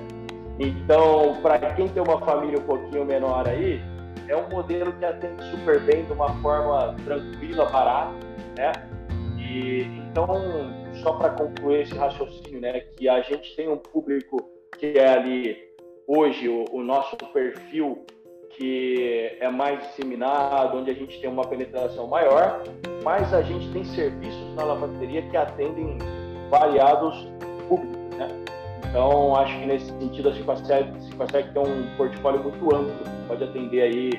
[0.58, 3.80] Então, para quem tem uma família um pouquinho menor aí,
[4.28, 8.14] é um modelo que atende super bem de uma forma tranquila, barata,
[8.56, 8.72] né?
[9.38, 10.26] E então,
[11.02, 14.36] só para concluir esse raciocínio, né, que a gente tem um público
[14.78, 15.56] que é ali
[16.06, 18.04] hoje o, o nosso perfil
[18.56, 22.62] que é mais disseminado, onde a gente tem uma penetração maior,
[23.02, 25.98] mas a gente tem serviços na lavanderia que atendem
[26.50, 27.28] variados
[27.68, 28.28] públicos, né?
[28.88, 32.94] Então, acho que nesse sentido a Cipasec, Cipasec tem um portfólio muito amplo,
[33.26, 34.10] pode atender aí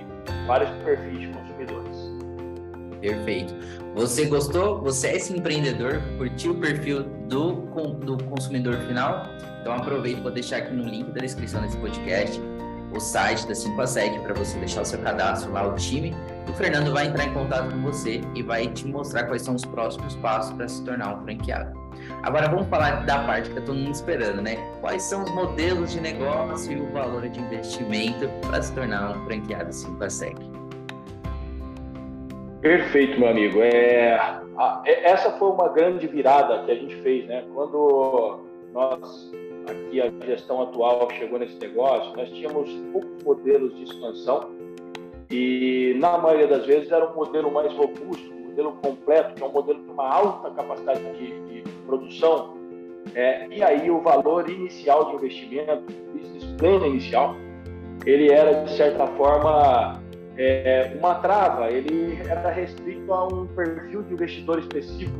[0.47, 2.15] vários perfis de consumidores.
[2.99, 3.55] Perfeito.
[3.95, 4.81] Você gostou?
[4.81, 6.01] Você é esse empreendedor?
[6.17, 9.27] Curtiu o perfil do, do consumidor final?
[9.61, 12.39] Então aproveito para deixar aqui no link da descrição desse podcast
[12.95, 16.15] o site da 5 a Sec para você deixar o seu cadastro lá, o time.
[16.49, 19.65] O Fernando vai entrar em contato com você e vai te mostrar quais são os
[19.65, 21.85] próximos passos para se tornar um franqueado.
[22.23, 24.57] Agora vamos falar da parte que eu todo mundo esperando, né?
[24.79, 29.25] Quais são os modelos de negócio e o valor de investimento para se tornar um
[29.25, 30.37] franqueado 5 a Sec?
[32.61, 33.61] Perfeito, meu amigo.
[33.61, 34.39] É,
[34.85, 37.43] é, essa foi uma grande virada que a gente fez, né?
[37.53, 38.39] Quando
[38.73, 39.31] nós,
[39.71, 44.55] aqui, a gestão atual chegou nesse negócio, nós tínhamos poucos modelos de expansão
[45.29, 49.45] e, na maioria das vezes, era um modelo mais robusto, um modelo completo, que é
[49.45, 52.55] um modelo com uma alta capacidade de, de produção.
[53.13, 57.35] É, e aí, o valor inicial de investimento, o business plan inicial,
[58.05, 59.99] ele era, de certa forma,
[60.37, 65.17] é, uma trava, ele era restrito a um perfil de investidor específico.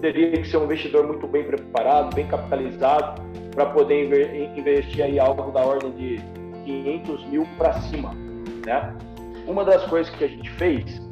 [0.00, 3.22] Teria que ser um investidor muito bem preparado, bem capitalizado,
[3.58, 6.20] para poder investir aí algo da ordem de
[6.64, 8.14] 500 mil para cima.
[8.64, 8.94] Né?
[9.48, 11.02] Uma das coisas que a gente fez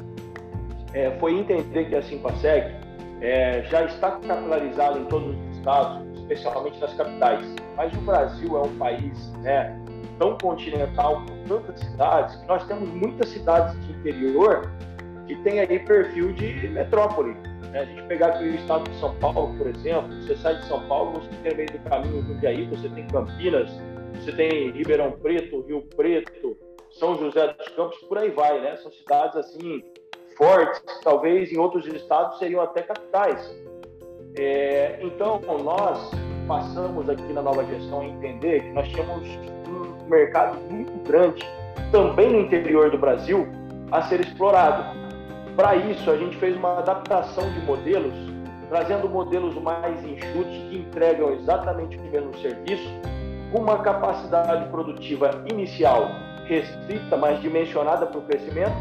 [0.93, 2.73] é, foi entender que a Simpasec
[3.19, 7.55] é, já está capitalizada em todos os estados, especialmente nas capitais.
[7.75, 9.77] Mas o Brasil é um país né,
[10.17, 14.71] tão continental, com tantas cidades, que nós temos muitas cidades de interior
[15.27, 17.33] que tem aí perfil de metrópole.
[17.71, 17.81] Né?
[17.81, 20.81] A gente pegar aqui o estado de São Paulo, por exemplo, você sai de São
[20.87, 23.69] Paulo, você tem meio do caminho Jundiaí, você tem Campinas,
[24.15, 26.57] você tem Ribeirão Preto, Rio Preto,
[26.91, 28.77] São José dos Campos, por aí vai, né?
[28.77, 29.83] São cidades assim
[30.37, 33.55] fortes, talvez em outros estados seriam até capitais.
[34.39, 36.11] É, então, nós
[36.47, 39.27] passamos aqui na nova gestão a entender que nós tínhamos
[40.07, 41.43] mercado muito grande,
[41.91, 43.47] também no interior do Brasil,
[43.91, 45.06] a ser explorado.
[45.57, 48.13] Para isso, a gente fez uma adaptação de modelos,
[48.69, 52.87] trazendo modelos mais enxutos que entregam exatamente o mesmo serviço,
[53.51, 56.11] com uma capacidade produtiva inicial
[56.45, 58.75] restrita, mas dimensionada para o crescimento,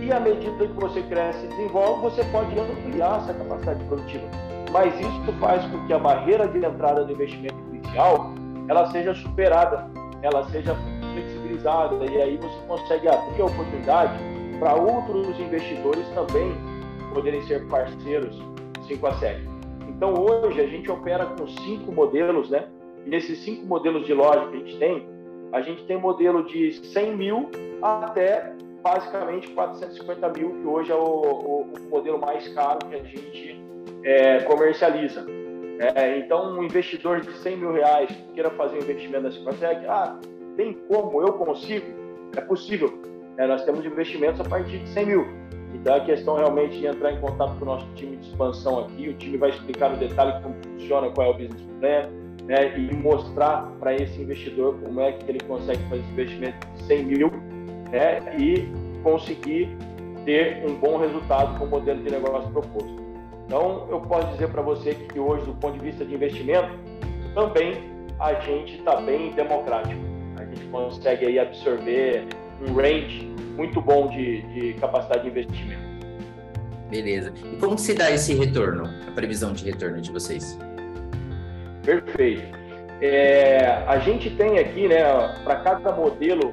[0.00, 4.28] e à medida que você cresce e desenvolve, você pode ampliar essa capacidade produtiva.
[4.70, 8.32] Mas isso faz com que a barreira de entrada do investimento inicial
[8.68, 9.90] ela seja superada
[10.22, 10.76] ela seja
[11.12, 16.52] flexibilizada e aí você consegue abrir a oportunidade para outros investidores também
[17.14, 18.40] poderem ser parceiros
[18.86, 19.40] 5 a 7.
[19.88, 22.68] Então hoje a gente opera com cinco modelos, né?
[23.04, 25.08] E nesses cinco modelos de loja que a gente tem,
[25.52, 27.50] a gente tem modelo de 100 mil
[27.82, 33.02] até basicamente 450 mil, que hoje é o, o, o modelo mais caro que a
[33.02, 33.60] gente
[34.04, 35.26] é, comercializa.
[35.94, 39.86] É, então, um investidor de 100 mil reais que queira fazer um investimento nessa consegue,
[39.86, 40.18] ah,
[40.56, 41.86] tem como, eu consigo?
[42.36, 43.09] É possível.
[43.40, 45.26] É, nós temos investimentos a partir de 100 mil.
[45.72, 49.08] Então, a questão realmente de entrar em contato com o nosso time de expansão aqui,
[49.08, 52.10] o time vai explicar no detalhe como funciona, qual é o business plan,
[52.44, 56.82] né, e mostrar para esse investidor como é que ele consegue fazer esse investimento de
[56.82, 57.30] 100 mil
[57.90, 58.68] né, e
[59.02, 59.74] conseguir
[60.26, 63.02] ter um bom resultado com o modelo de negócio proposto.
[63.46, 66.68] Então, eu posso dizer para você que hoje, do ponto de vista de investimento,
[67.34, 67.72] também
[68.18, 69.98] a gente está bem democrático.
[70.36, 72.26] A gente consegue aí absorver
[72.60, 75.90] um range muito bom de, de capacidade de investimento.
[76.90, 77.32] Beleza.
[77.44, 80.58] E como se dá esse retorno, a previsão de retorno de vocês?
[81.84, 82.58] Perfeito.
[83.00, 85.02] É, a gente tem aqui, né,
[85.44, 86.52] para cada modelo,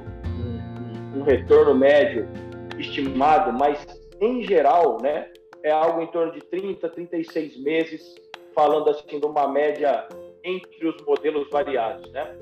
[1.15, 2.29] um, retorno médio
[2.77, 3.85] estimado, mas
[4.21, 5.27] em geral, né,
[5.63, 8.15] é algo em torno de 30, 36 meses,
[8.53, 10.07] falando assim de uma média
[10.43, 12.35] entre os modelos variados, né?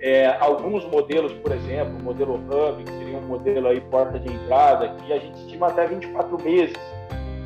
[0.00, 4.32] É, alguns modelos, por exemplo, o modelo Hub, que seria um modelo aí porta de
[4.32, 6.76] entrada, que a gente estima até 24 meses,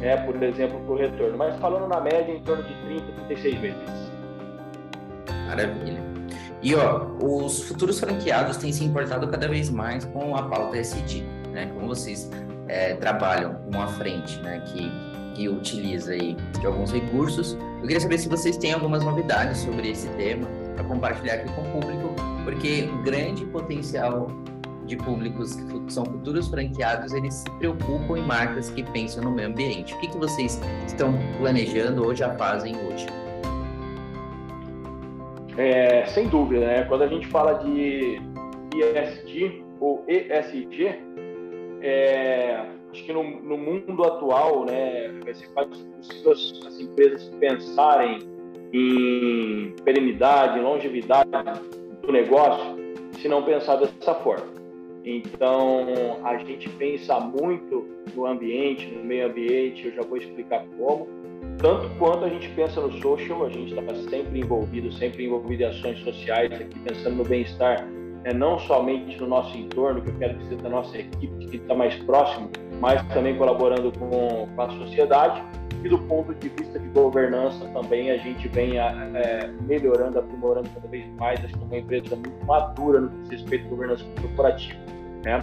[0.01, 1.37] né, por exemplo, para o retorno.
[1.37, 4.15] Mas falando na média, em torno de 30, 36 meses.
[5.49, 6.01] Maravilha.
[6.63, 11.23] E ó, os futuros franqueados têm se importado cada vez mais com a pauta SD,
[11.53, 11.71] né?
[11.75, 12.31] Como vocês
[12.69, 14.63] é, trabalham com a frente, né?
[14.67, 14.91] Que,
[15.35, 17.59] que utiliza aí de alguns recursos.
[17.81, 21.61] Eu queria saber se vocês têm algumas novidades sobre esse tema para compartilhar aqui com
[21.61, 22.15] o público,
[22.45, 24.29] porque o grande potencial
[24.87, 29.49] de públicos que são futuros franqueados, eles se preocupam em marcas que pensam no meio
[29.49, 29.95] ambiente.
[29.95, 33.07] O que, que vocês estão planejando ou já fazem hoje?
[35.57, 36.85] É, sem dúvida, né?
[36.85, 38.21] Quando a gente fala de
[38.75, 40.99] ESG ou ESG,
[41.81, 46.33] é, acho que no, no, mundo atual, né, ser quase possível
[46.67, 48.19] as empresas pensarem
[48.73, 51.31] em perenidade, longevidade
[52.05, 52.77] do negócio,
[53.21, 54.53] se não pensar dessa forma.
[55.05, 55.87] Então,
[56.25, 61.07] a gente pensa muito no ambiente, no meio ambiente, eu já vou explicar como,
[61.59, 65.67] tanto quanto a gente pensa no social, a gente está sempre envolvido, sempre envolvido em
[65.67, 70.39] ações sociais, aqui pensando no bem-estar, né, não somente no nosso entorno, que eu quero
[70.39, 72.49] dizer da nossa equipe, que está mais próximo,
[72.85, 75.43] mas também colaborando com, com, a sociedade.
[75.83, 80.87] E do ponto de vista de governança também a gente vem é, melhorando, aprimorando cada
[80.89, 81.43] vez mais.
[81.43, 84.79] Acho que é uma empresa muito madura no que diz respeito à governança corporativa.
[85.25, 85.43] Né?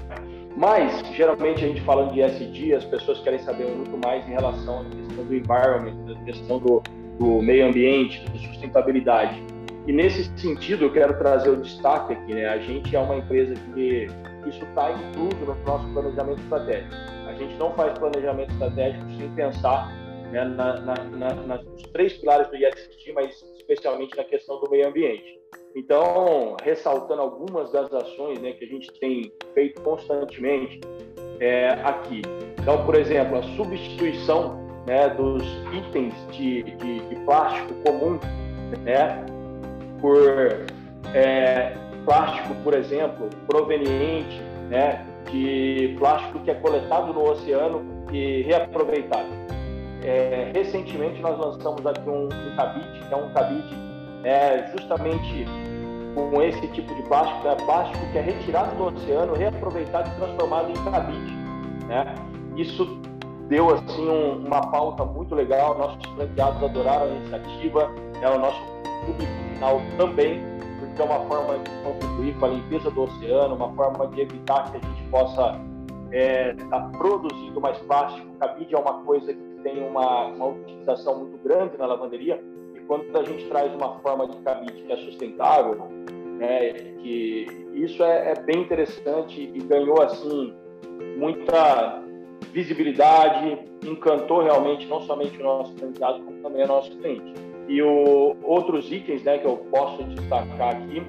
[0.55, 4.81] Mas, geralmente, a gente falando de SD, as pessoas querem saber muito mais em relação
[4.81, 6.83] à questão do environment, da questão do,
[7.17, 9.43] do meio ambiente, da sustentabilidade.
[9.87, 12.45] E nesse sentido, eu quero trazer o destaque aqui, né?
[12.45, 14.07] A gente é uma empresa que
[14.47, 17.11] isso está incluso no nosso planejamento estratégico.
[17.41, 19.91] Gente não faz planejamento estratégico sem pensar
[20.31, 24.87] né, na, na, na, nos três pilares do ISD, mas especialmente na questão do meio
[24.87, 25.39] ambiente.
[25.75, 30.79] Então, ressaltando algumas das ações né, que a gente tem feito constantemente
[31.39, 32.21] é, aqui.
[32.61, 38.19] Então, por exemplo, a substituição né, dos itens de, de, de, plástico comum
[38.83, 39.25] né,
[39.99, 40.19] por
[41.15, 41.73] é,
[42.05, 47.81] plástico, por exemplo, proveniente né, de plástico que é coletado no oceano
[48.11, 49.29] e reaproveitado.
[50.03, 53.75] É, recentemente nós lançamos aqui um, um cabide, que é um cabide
[54.23, 55.45] é, justamente
[56.15, 60.69] com esse tipo de plástico, é plástico que é retirado do oceano, reaproveitado e transformado
[60.69, 61.33] em cabide.
[61.87, 62.15] Né?
[62.57, 62.85] Isso
[63.47, 68.61] deu assim um, uma pauta muito legal, nossos franqueados adoraram a iniciativa, é o nosso
[69.05, 70.41] público final também,
[70.81, 74.71] porque é uma forma de contribuir com a limpeza do oceano, uma forma de evitar
[74.71, 75.61] que a gente possa
[76.11, 78.27] estar é, tá produzindo mais plástico.
[78.27, 82.43] O cabide é uma coisa que tem uma, uma utilização muito grande na lavanderia,
[82.87, 85.87] quando a gente traz uma forma de cabide que é sustentável,
[86.39, 90.53] né, que isso é, é bem interessante e ganhou assim
[91.15, 92.03] muita
[92.51, 97.50] visibilidade, encantou realmente não somente o nosso candidato, como também o nosso cliente.
[97.71, 101.01] E o, outros itens né, que eu posso destacar aqui,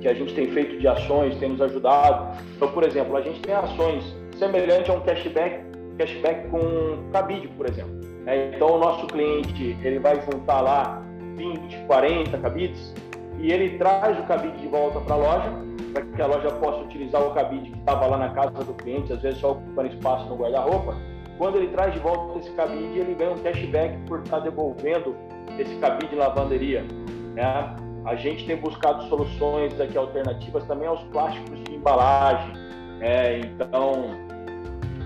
[0.00, 2.38] que a gente tem feito de ações, tem nos ajudado.
[2.56, 4.02] Então, por exemplo, a gente tem ações
[4.38, 5.62] semelhantes a um cashback,
[5.98, 8.00] cashback com cabide, por exemplo.
[8.24, 11.02] É, então, o nosso cliente ele vai juntar lá
[11.36, 12.94] 20, 40 cabides
[13.38, 15.52] e ele traz o cabide de volta para a loja,
[15.92, 19.12] para que a loja possa utilizar o cabide que estava lá na casa do cliente,
[19.12, 20.96] às vezes só ocupando espaço no guarda-roupa.
[21.36, 25.14] Quando ele traz de volta esse cabide, ele ganha um cashback por estar devolvendo
[25.58, 26.82] esse cabide de lavanderia.
[27.34, 27.76] Né?
[28.04, 32.52] A gente tem buscado soluções aqui alternativas também aos plásticos de embalagem.
[32.98, 33.40] Né?
[33.40, 34.10] Então,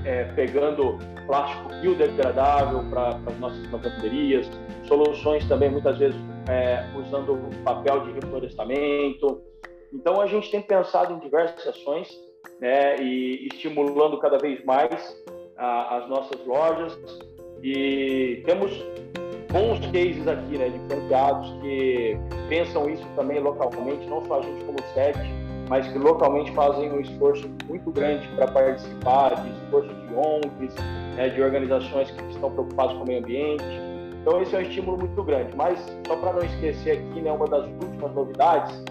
[0.05, 4.51] é, pegando plástico biodegradável para as nossas lavanderias,
[4.86, 9.43] soluções também muitas vezes é, usando papel de reflorestamento.
[9.93, 12.09] Então a gente tem pensado em diversas ações
[12.61, 15.24] né, e estimulando cada vez mais
[15.57, 16.99] a, as nossas lojas
[17.62, 18.72] e temos
[19.53, 24.64] bons cases aqui né, de franqueados que pensam isso também localmente, não só a gente
[24.64, 25.20] como sede,
[25.68, 30.74] mas que localmente fazem um esforço muito grande para participar de esforço de ONGs,
[31.16, 33.64] né, de organizações que estão preocupadas com o meio ambiente.
[34.20, 35.55] Então esse é um estímulo muito grande.
[35.55, 38.82] Mas só para não esquecer aqui, né, uma das últimas novidades,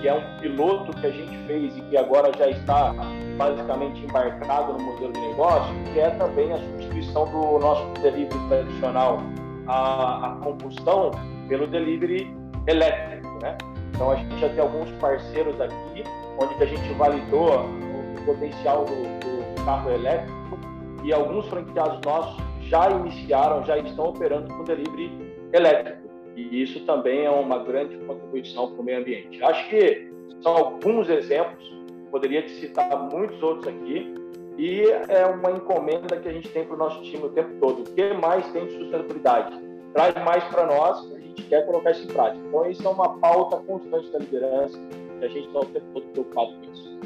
[0.00, 2.94] que é um piloto que a gente fez e que agora já está
[3.36, 9.18] basicamente embarcado no modelo de negócio, que é também a substituição do nosso delivery tradicional
[9.66, 11.10] a, a combustão
[11.48, 12.34] pelo delivery
[12.66, 13.56] elétrico, né?
[13.94, 16.04] Então a gente já tem alguns parceiros aqui,
[16.38, 20.58] onde a gente validou o potencial do, do carro elétrico
[21.04, 25.10] e alguns franqueados nossos já iniciaram, já estão operando com delivery
[25.52, 26.06] elétrico.
[26.36, 29.42] E isso também é uma grande contribuição para o meio ambiente.
[29.42, 30.12] Acho que
[30.42, 31.64] são alguns exemplos,
[32.10, 34.14] poderia te citar muitos outros aqui,
[34.58, 37.82] e é uma encomenda que a gente tem para o nosso time o tempo todo.
[37.82, 39.60] O que mais tem de sustentabilidade?
[39.92, 42.42] Traz mais para nós, a gente quer colocar isso em prática.
[42.46, 44.78] Então, isso é uma pauta constante da liderança,
[45.20, 46.98] e a gente está o tempo todo preocupado com isso.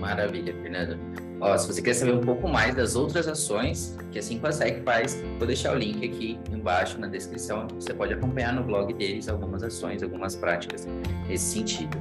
[0.00, 0.98] Maravilha, Fernando.
[1.40, 5.22] Ó, se você quer saber um pouco mais das outras ações que a 5SEC faz,
[5.38, 7.68] vou deixar o link aqui embaixo na descrição.
[7.76, 10.88] Você pode acompanhar no blog deles algumas ações, algumas práticas
[11.28, 11.96] nesse sentido.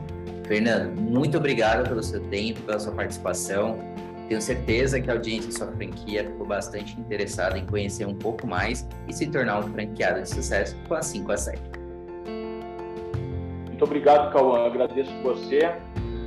[0.47, 3.77] Fernando, muito obrigado pelo seu tempo, pela sua participação.
[4.27, 8.45] Tenho certeza que a audiência da sua franquia ficou bastante interessada em conhecer um pouco
[8.45, 11.61] mais e se tornar um franqueado de sucesso com a 5 a 7.
[13.67, 14.65] Muito obrigado, Cauã.
[14.65, 15.61] Agradeço você,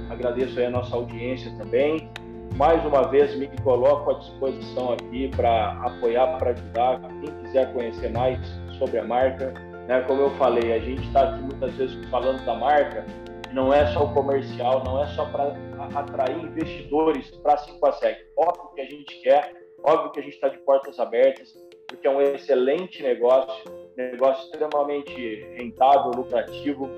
[0.08, 2.08] agradeço a nossa audiência também.
[2.56, 7.00] Mais uma vez, me coloco à disposição aqui para apoiar, para ajudar.
[7.22, 8.38] Quem quiser conhecer mais
[8.78, 9.52] sobre a marca,
[9.86, 10.00] né?
[10.06, 13.04] como eu falei, a gente está aqui muitas vezes falando da marca,
[13.52, 15.54] não é só o comercial, não é só para
[15.94, 18.16] atrair investidores para a 5 a SEC.
[18.36, 21.52] Óbvio que a gente quer, óbvio que a gente está de portas abertas,
[21.86, 23.64] porque é um excelente negócio,
[23.96, 26.88] negócio extremamente rentável, lucrativo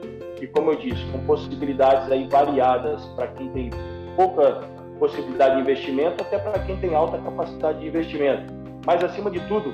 [0.41, 3.71] e, como eu disse, com possibilidades aí variadas para quem tem
[4.15, 4.61] pouca
[4.99, 8.53] possibilidade de investimento, até para quem tem alta capacidade de investimento.
[8.87, 9.73] Mas, acima de tudo,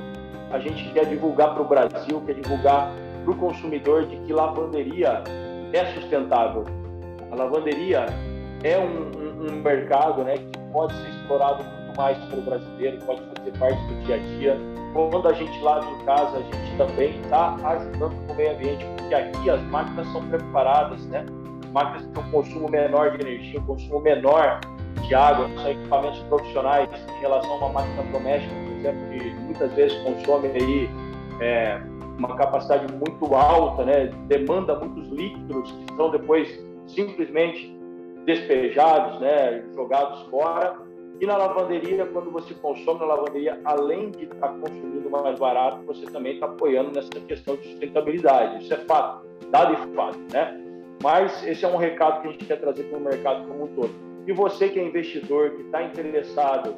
[0.52, 2.92] a gente quer divulgar para o Brasil, quer divulgar
[3.24, 5.22] para o consumidor de que lavanderia
[5.72, 6.64] é sustentável.
[7.30, 8.06] A lavanderia
[8.64, 13.22] é um, um, um mercado né, que pode ser explorado muito mais pelo brasileiro, pode
[13.36, 14.56] fazer parte do dia a dia.
[14.92, 19.14] Quando a gente lava em casa, a gente também está ajudando o meio ambiente, porque
[19.14, 21.24] aqui as máquinas são preparadas, né?
[21.64, 24.60] As máquinas têm um consumo menor de energia, um consumo menor
[25.06, 29.72] de água, são equipamentos profissionais em relação a uma máquina doméstica, por exemplo, que muitas
[29.74, 30.90] vezes consome aí
[31.40, 31.80] é,
[32.18, 34.06] uma capacidade muito alta, né?
[34.26, 36.48] demanda muitos líquidos que são depois
[36.86, 37.76] simplesmente
[38.24, 39.64] despejados, né?
[39.74, 40.76] jogados fora.
[41.20, 46.04] E na lavanderia, quando você consome na lavanderia, além de estar consumindo mais barato, você
[46.06, 48.62] também está apoiando nessa questão de sustentabilidade.
[48.62, 50.60] Isso é fato, dado e fato, né?
[51.02, 53.66] Mas esse é um recado que a gente quer trazer para o mercado como um
[53.68, 53.90] todo.
[54.26, 56.76] E você que é investidor, que está interessado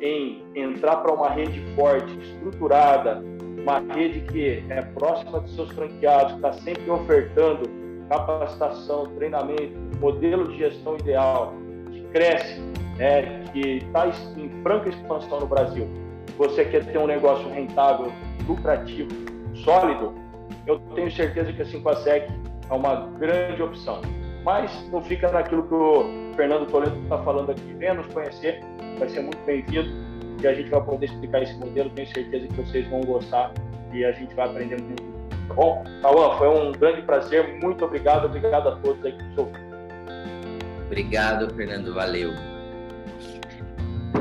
[0.00, 3.22] em entrar para uma rede forte, estruturada,
[3.62, 7.68] uma rede que é próxima dos seus franqueados, que está sempre ofertando
[8.08, 11.54] capacitação, treinamento, modelo de gestão ideal,
[11.90, 12.60] que cresce,
[12.96, 15.88] né, que está em franca expansão no Brasil.
[16.36, 18.12] Você quer ter um negócio rentável,
[18.46, 19.10] lucrativo,
[19.54, 20.14] sólido,
[20.66, 22.30] eu tenho certeza que a 5ASEC
[22.70, 24.00] é uma grande opção.
[24.44, 27.74] Mas não fica naquilo que o Fernando Toledo está falando aqui.
[27.74, 28.60] Venha nos conhecer,
[28.98, 30.07] vai ser muito bem-vindo
[30.40, 31.90] e a gente vai poder explicar esse modelo.
[31.90, 33.52] Tenho certeza que vocês vão gostar
[33.92, 35.02] e a gente vai aprender muito.
[35.48, 35.84] Tá bom?
[36.02, 37.58] Cauã, foi um grande prazer.
[37.62, 38.26] Muito obrigado.
[38.26, 39.68] Obrigado a todos aí que nos ouviram.
[40.86, 41.94] Obrigado, Fernando.
[41.94, 42.32] Valeu.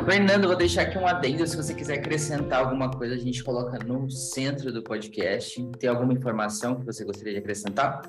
[0.06, 1.46] Fernando, vou deixar aqui um adendo.
[1.46, 5.62] Se você quiser acrescentar alguma coisa, a gente coloca no centro do podcast.
[5.80, 8.02] Tem alguma informação que você gostaria de acrescentar?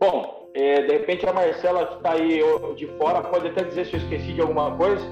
[0.00, 2.40] Bom, é, de repente a Marcela que está aí
[2.76, 5.04] de fora pode até dizer se eu esqueci de alguma coisa.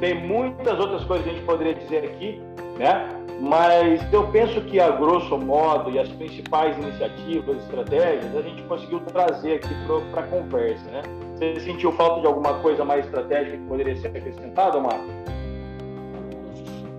[0.00, 2.40] Tem muitas outras coisas que a gente poderia dizer aqui,
[2.78, 3.08] né?
[3.40, 9.00] Mas eu penso que, a grosso modo, e as principais iniciativas, estratégias, a gente conseguiu
[9.00, 9.74] trazer aqui
[10.10, 11.02] para a conversa, né?
[11.34, 15.04] Você sentiu falta de alguma coisa mais estratégica que poderia ser acrescentada, Marco?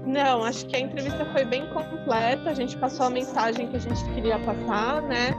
[0.05, 2.49] Não, acho que a entrevista foi bem completa.
[2.49, 5.31] A gente passou a mensagem que a gente queria passar, né?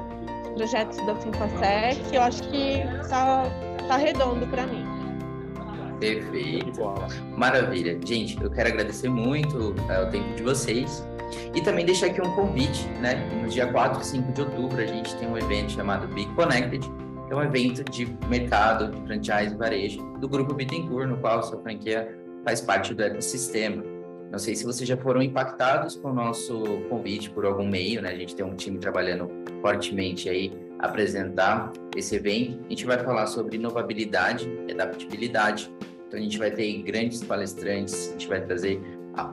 [0.45, 2.13] Os projetos da Simpasec.
[2.13, 3.45] Eu acho que tá,
[3.87, 4.98] tá redondo para mim.
[6.01, 6.81] Perfeito.
[7.37, 7.99] Maravilha.
[8.05, 11.07] Gente, eu quero agradecer muito é, o tempo de vocês.
[11.55, 13.17] E também deixar aqui um convite, né?
[13.43, 16.85] No dia 4 e 5 de outubro, a gente tem um evento chamado Be Connected,
[17.27, 21.41] que é um evento de mercado, de franchise e varejo do Grupo Bittencourt, no qual
[21.41, 23.85] a sua franquia faz parte do ecossistema.
[24.31, 28.11] Não sei se vocês já foram impactados com o nosso convite por algum meio, né?
[28.11, 29.31] A gente tem um time trabalhando
[29.61, 32.61] fortemente aí apresentar esse evento.
[32.67, 35.73] A gente vai falar sobre inovabilidade e adaptabilidade.
[36.07, 38.81] Então a gente vai ter grandes palestrantes, a gente vai trazer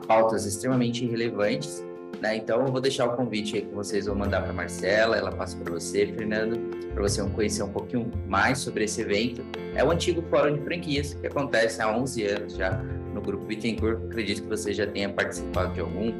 [0.06, 1.84] pautas extremamente relevantes
[2.20, 2.36] Né?
[2.36, 5.56] Então, eu vou deixar o convite aí que vocês vão mandar para Marcela, ela passa
[5.58, 6.58] para você, Fernando,
[6.94, 9.44] para você conhecer um pouquinho mais sobre esse evento.
[9.74, 12.82] É o antigo Fórum de Franquias, que acontece há 11 anos já
[13.26, 14.02] Grupo Bittencourt.
[14.04, 16.12] Acredito que você já tenha participado de algum.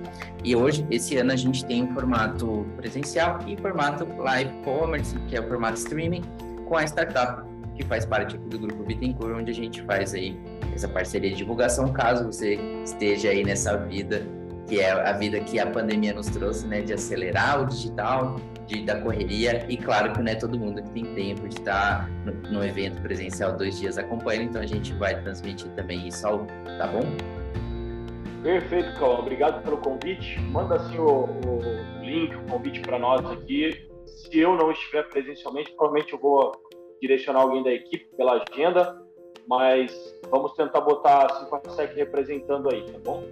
[0.45, 5.37] E hoje, esse ano, a gente tem um formato presencial e formato live commerce, que
[5.37, 6.23] é o formato streaming,
[6.67, 7.47] com a startup
[7.77, 10.39] que faz parte aqui do Grupo Bittencourt, onde a gente faz aí
[10.75, 14.27] essa parceria de divulgação, caso você esteja aí nessa vida
[14.67, 18.37] que é a vida que a pandemia nos trouxe, né, de acelerar o digital,
[18.67, 22.11] de da correria e claro que não é todo mundo que tem tempo de estar
[22.25, 26.47] no, no evento presencial dois dias acompanhando, então a gente vai transmitir também isso ao,
[26.79, 27.03] tá bom?
[28.43, 29.19] Perfeito, Cauã.
[29.19, 30.39] Obrigado pelo convite.
[30.41, 33.89] Manda assim o, o link, o convite para nós aqui.
[34.05, 36.53] Se eu não estiver presencialmente, provavelmente eu vou
[37.01, 39.03] direcionar alguém da equipe pela agenda,
[39.49, 39.93] mas
[40.31, 41.61] vamos tentar botar a 5
[41.97, 43.25] representando aí, tá bom?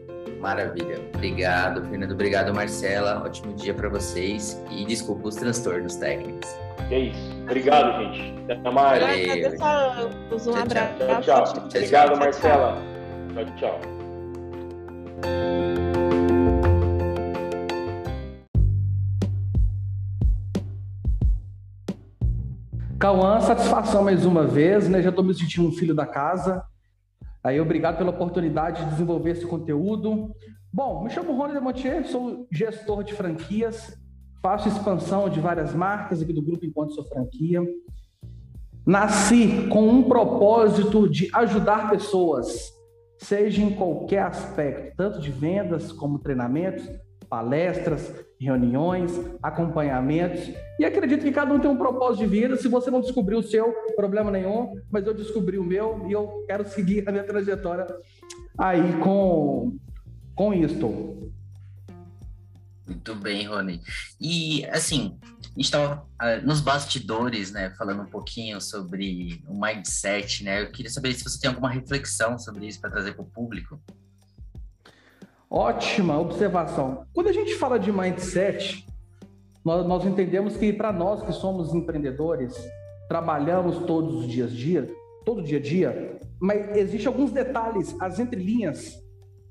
[0.44, 1.00] Maravilha.
[1.14, 2.12] Obrigado, Fernando.
[2.12, 3.22] Obrigado, Marcela.
[3.24, 6.54] Ótimo dia para vocês e desculpa os transtornos técnicos.
[6.90, 7.32] É isso.
[7.44, 8.52] Obrigado, gente.
[8.52, 9.58] Até mais.
[9.58, 10.10] Valeu.
[10.46, 10.98] Um abraço.
[10.98, 11.44] Tchau, tchau.
[11.44, 11.64] tchau.
[11.64, 12.76] Obrigado, Marcela.
[13.32, 13.80] Tchau, tchau.
[22.98, 25.00] Cauã, satisfação mais uma vez, né?
[25.00, 26.62] Já estou me sentindo um filho da casa.
[27.44, 30.34] Aí, obrigado pela oportunidade de desenvolver esse conteúdo.
[30.72, 33.94] Bom, me chamo Rony Demontier, sou gestor de franquias,
[34.40, 37.62] faço expansão de várias marcas aqui do grupo Enquanto Sou Franquia.
[38.86, 42.72] Nasci com um propósito de ajudar pessoas,
[43.18, 46.88] seja em qualquer aspecto, tanto de vendas como treinamentos,
[47.24, 49.12] palestras, reuniões,
[49.42, 50.50] acompanhamentos.
[50.78, 52.56] E acredito que cada um tem um propósito de vida.
[52.56, 56.44] Se você não descobriu o seu, problema nenhum, mas eu descobri o meu e eu
[56.46, 57.86] quero seguir a minha trajetória
[58.58, 59.76] aí com,
[60.34, 61.32] com isto.
[62.86, 63.80] Muito bem, Rony.
[64.20, 70.44] E, assim, a gente estava ah, nos bastidores, né, falando um pouquinho sobre o mindset,
[70.44, 70.62] né?
[70.62, 73.80] Eu queria saber se você tem alguma reflexão sobre isso para trazer para o público.
[75.56, 77.06] Ótima observação.
[77.12, 78.84] Quando a gente fala de mindset,
[79.64, 82.52] nós, nós entendemos que para nós que somos empreendedores,
[83.08, 84.92] trabalhamos todos os dias dia,
[85.24, 89.00] todo dia a dia, mas existe alguns detalhes, as entrelinhas,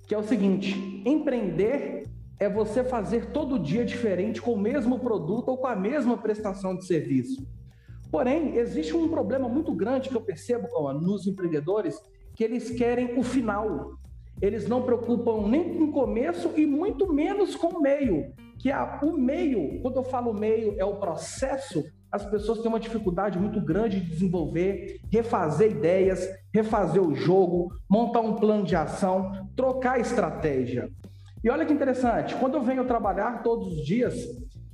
[0.05, 0.75] que é o seguinte:
[1.05, 2.03] empreender
[2.37, 6.75] é você fazer todo dia diferente com o mesmo produto ou com a mesma prestação
[6.75, 7.47] de serviço.
[8.11, 11.97] Porém, existe um problema muito grande que eu percebo nos empreendedores,
[12.35, 14.02] que eles querem o final.
[14.43, 18.33] Eles não preocupam nem com o começo e muito menos com o meio.
[18.59, 21.81] Que a, o meio, quando eu falo meio, é o processo,
[22.11, 28.19] as pessoas têm uma dificuldade muito grande de desenvolver, refazer ideias, refazer o jogo, montar
[28.19, 30.89] um plano de ação, trocar estratégia.
[31.41, 34.13] E olha que interessante, quando eu venho trabalhar todos os dias,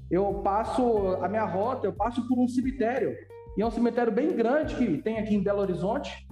[0.09, 3.15] eu passo a minha rota, eu passo por um cemitério.
[3.55, 6.27] E é um cemitério bem grande que tem aqui em Belo Horizonte.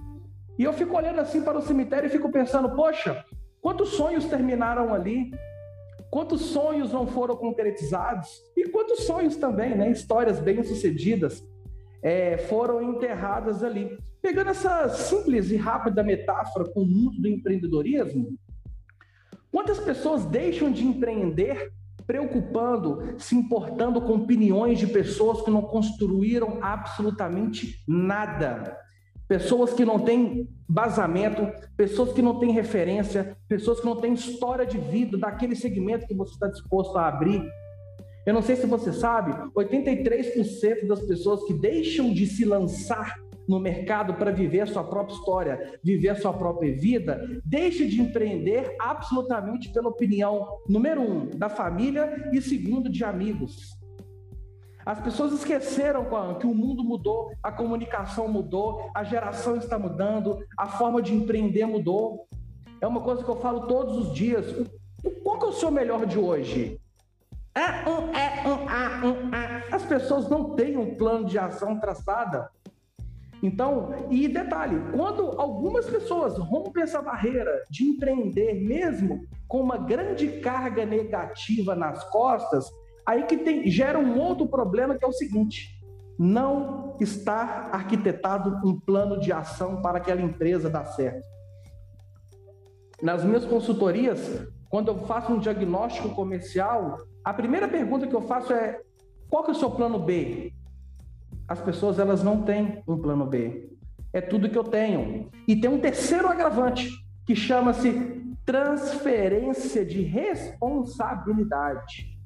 [0.58, 3.24] E eu fico olhando assim para o cemitério e fico pensando, poxa,
[3.60, 5.30] quantos sonhos terminaram ali?
[6.10, 8.28] Quantos sonhos não foram concretizados?
[8.56, 9.90] E quantos sonhos também, né?
[9.90, 11.46] Histórias bem-sucedidas
[12.02, 13.96] é, foram enterradas ali.
[14.20, 18.36] Pegando essa simples e rápida metáfora com o mundo do empreendedorismo,
[19.52, 21.72] quantas pessoas deixam de empreender
[22.04, 28.76] preocupando, se importando com opiniões de pessoas que não construíram absolutamente nada?
[29.28, 34.64] Pessoas que não têm basamento, pessoas que não têm referência, pessoas que não têm história
[34.64, 37.42] de vida daquele segmento que você está disposto a abrir.
[38.26, 43.14] Eu não sei se você sabe, 83% das pessoas que deixam de se lançar
[43.46, 48.00] no mercado para viver a sua própria história, viver a sua própria vida, deixa de
[48.00, 53.77] empreender absolutamente pela opinião, número um, da família e segundo, de amigos.
[54.88, 56.06] As pessoas esqueceram
[56.40, 61.66] que o mundo mudou, a comunicação mudou, a geração está mudando, a forma de empreender
[61.66, 62.26] mudou.
[62.80, 64.46] É uma coisa que eu falo todos os dias.
[65.22, 66.80] Qual que é o seu melhor de hoje?
[67.54, 69.76] É um, é um, a, um, a.
[69.76, 72.50] As pessoas não têm um plano de ação traçada.
[73.42, 80.40] Então, e detalhe, quando algumas pessoas rompem essa barreira de empreender mesmo com uma grande
[80.40, 82.72] carga negativa nas costas,
[83.08, 85.80] Aí que tem, gera um outro problema que é o seguinte:
[86.18, 91.26] não está arquitetado um plano de ação para aquela empresa dar certo.
[93.02, 98.52] Nas minhas consultorias, quando eu faço um diagnóstico comercial, a primeira pergunta que eu faço
[98.52, 98.78] é:
[99.30, 100.52] qual que é o seu plano B?
[101.48, 103.72] As pessoas elas não têm um plano B.
[104.12, 105.30] É tudo que eu tenho.
[105.46, 106.90] E tem um terceiro agravante
[107.24, 112.17] que chama-se transferência de responsabilidade.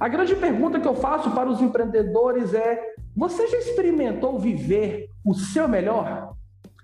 [0.00, 5.34] A grande pergunta que eu faço para os empreendedores é: você já experimentou viver o
[5.34, 6.34] seu melhor?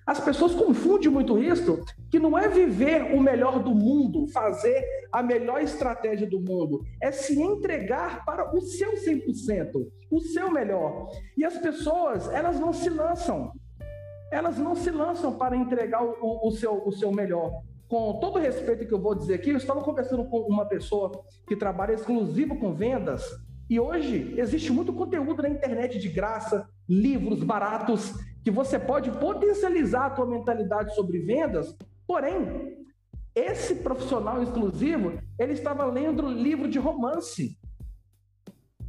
[0.07, 5.21] As pessoas confundem muito isso, que não é viver o melhor do mundo, fazer a
[5.21, 9.73] melhor estratégia do mundo, é se entregar para o seu 100%,
[10.11, 11.09] o seu melhor.
[11.37, 13.51] E as pessoas, elas não se lançam.
[14.31, 17.63] Elas não se lançam para entregar o, o, seu, o seu melhor.
[17.89, 21.25] Com todo o respeito que eu vou dizer aqui, eu estava conversando com uma pessoa
[21.47, 23.23] que trabalha exclusivo com vendas,
[23.69, 28.15] e hoje existe muito conteúdo na internet de graça, livros baratos,
[28.45, 31.77] que você pode potencializar a tua mentalidade sobre vendas.
[32.07, 32.87] Porém,
[33.35, 37.59] esse profissional exclusivo, ele estava lendo livro de romance.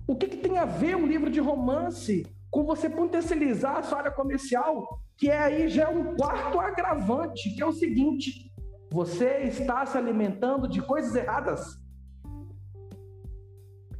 [0.08, 3.98] O que, que tem a ver um livro de romance com você potencializar a sua
[3.98, 5.02] área comercial?
[5.18, 8.47] Que é aí já é um quarto agravante, que é o seguinte:
[8.90, 11.78] você está se alimentando de coisas erradas.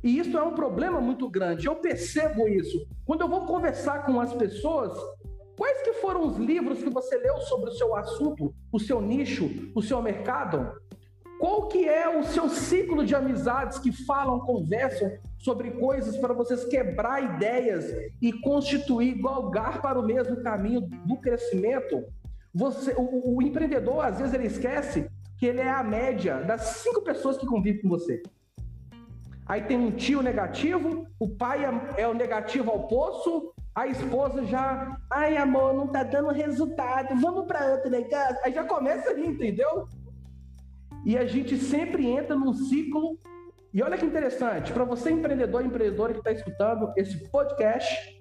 [0.04, 1.68] E isso é um problema muito grande.
[1.68, 2.88] Eu percebo isso.
[3.06, 4.98] Quando eu vou conversar com as pessoas,
[5.58, 9.50] quais que foram os livros que você leu sobre o seu assunto, o seu nicho,
[9.76, 10.72] o seu mercado?
[11.40, 16.66] Qual que é o seu ciclo de amizades que falam, conversam sobre coisas para vocês
[16.66, 17.86] quebrar ideias
[18.20, 22.04] e constituir galgar para o mesmo caminho do crescimento?
[22.58, 27.02] Você, o, o empreendedor, às vezes, ele esquece que ele é a média das cinco
[27.04, 28.24] pessoas que convivem com você.
[29.46, 34.44] Aí tem um tio negativo, o pai é, é o negativo ao poço, a esposa
[34.44, 38.38] já, ai amor, não tá dando resultado, vamos para outro negócio.
[38.44, 39.88] Aí já começa ali, entendeu?
[41.06, 43.20] E a gente sempre entra num ciclo.
[43.72, 48.17] E olha que interessante, para você empreendedor empreendedora que está escutando esse podcast,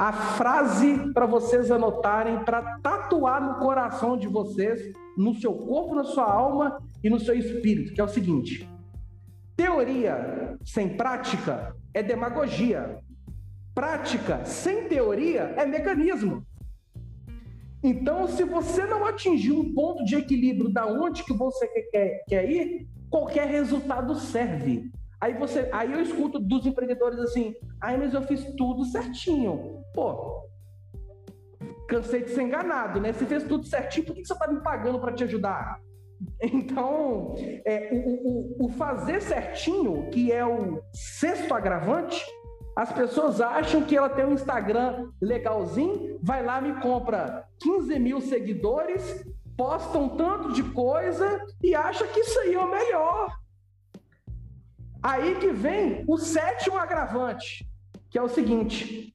[0.00, 4.80] a frase para vocês anotarem, para tatuar no coração de vocês,
[5.14, 8.66] no seu corpo, na sua alma e no seu espírito, que é o seguinte:
[9.54, 12.98] Teoria sem prática é demagogia.
[13.74, 16.46] Prática sem teoria é mecanismo.
[17.82, 22.50] Então, se você não atingir um ponto de equilíbrio da onde que você quer, quer
[22.50, 24.90] ir, qualquer resultado serve.
[25.20, 29.82] Aí você, aí eu escuto dos empreendedores assim: "Ai, mas eu fiz tudo certinho".
[29.94, 30.48] Pô,
[31.88, 33.12] cansei de ser enganado, né?
[33.12, 35.78] Você fez tudo certinho, por que você está me pagando para te ajudar?
[36.42, 42.22] Então, é, o, o, o fazer certinho, que é o sexto agravante,
[42.76, 48.20] as pessoas acham que ela tem um Instagram legalzinho, vai lá, me compra 15 mil
[48.20, 49.24] seguidores,
[49.56, 53.30] posta um tanto de coisa e acha que isso aí é o melhor.
[55.02, 57.66] Aí que vem o sétimo agravante,
[58.10, 59.14] que é o seguinte: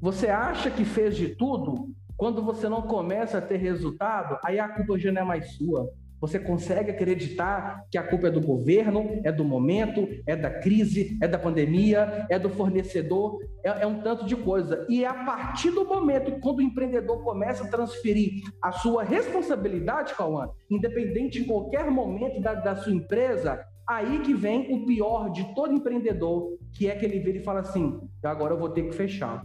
[0.00, 4.68] você acha que fez de tudo, quando você não começa a ter resultado, aí a
[4.68, 5.88] culpa já não é mais sua.
[6.20, 11.18] Você consegue acreditar que a culpa é do governo, é do momento, é da crise,
[11.20, 14.86] é da pandemia, é do fornecedor, é, é um tanto de coisa.
[14.88, 20.14] E é a partir do momento quando o empreendedor começa a transferir a sua responsabilidade,
[20.14, 25.54] Cauã, independente de qualquer momento da, da sua empresa, aí que vem o pior de
[25.54, 28.94] todo empreendedor, que é que ele vira e fala assim: agora eu vou ter que
[28.94, 29.42] fechar.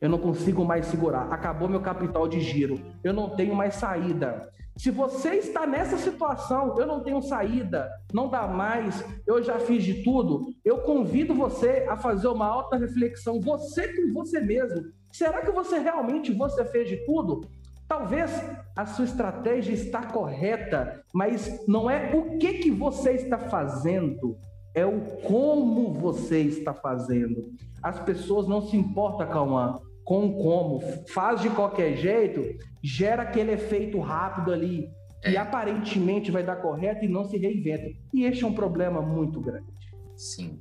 [0.00, 4.50] Eu não consigo mais segurar, acabou meu capital de giro, eu não tenho mais saída.
[4.76, 9.84] Se você está nessa situação, eu não tenho saída, não dá mais, eu já fiz
[9.84, 14.90] de tudo, eu convido você a fazer uma alta reflexão, você com você mesmo.
[15.12, 17.42] Será que você realmente você fez de tudo?
[17.92, 18.30] Talvez
[18.74, 24.38] a sua estratégia está correta, mas não é o que que você está fazendo,
[24.74, 27.52] é o como você está fazendo.
[27.82, 30.80] As pessoas não se importam, Cauã, com como,
[31.10, 32.42] faz de qualquer jeito,
[32.82, 34.88] gera aquele efeito rápido ali,
[35.20, 35.36] que é.
[35.36, 37.94] aparentemente vai dar correto e não se reinventa.
[38.14, 39.66] E este é um problema muito grande.
[40.16, 40.58] Sim.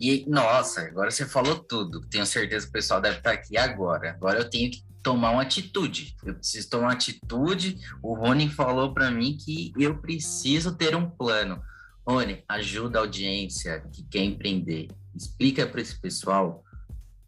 [0.00, 2.00] E, nossa, agora você falou tudo.
[2.08, 4.12] Tenho certeza que o pessoal deve estar aqui agora.
[4.12, 6.16] Agora eu tenho que tomar uma atitude.
[6.24, 7.78] Eu preciso tomar uma atitude.
[8.02, 11.62] O Rony falou para mim que eu preciso ter um plano.
[12.06, 14.88] Rony, ajuda a audiência que quer empreender.
[15.14, 16.64] Explica para esse pessoal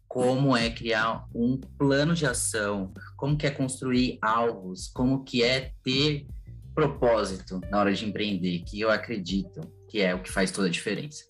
[0.07, 5.73] como é criar um plano de ação, como que é construir alvos, como que é
[5.83, 6.25] ter
[6.73, 10.71] propósito na hora de empreender, que eu acredito que é o que faz toda a
[10.71, 11.25] diferença.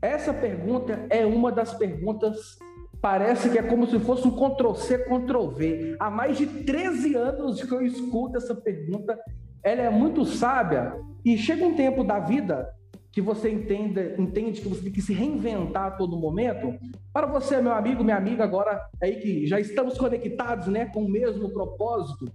[0.00, 2.58] Essa pergunta é uma das perguntas,
[3.06, 5.96] parece que é como se fosse um Ctrl-C, Ctrl-V.
[6.00, 9.16] Há mais de 13 anos que eu escuto essa pergunta,
[9.62, 10.92] ela é muito sábia,
[11.24, 12.68] e chega um tempo da vida
[13.12, 16.74] que você entende que você tem que se reinventar a todo momento.
[17.12, 21.08] Para você, meu amigo, minha amiga, agora aí que já estamos conectados, né, com o
[21.08, 22.28] mesmo propósito,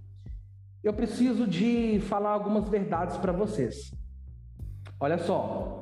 [0.82, 3.92] eu preciso de falar algumas verdades para vocês.
[4.98, 5.81] Olha só,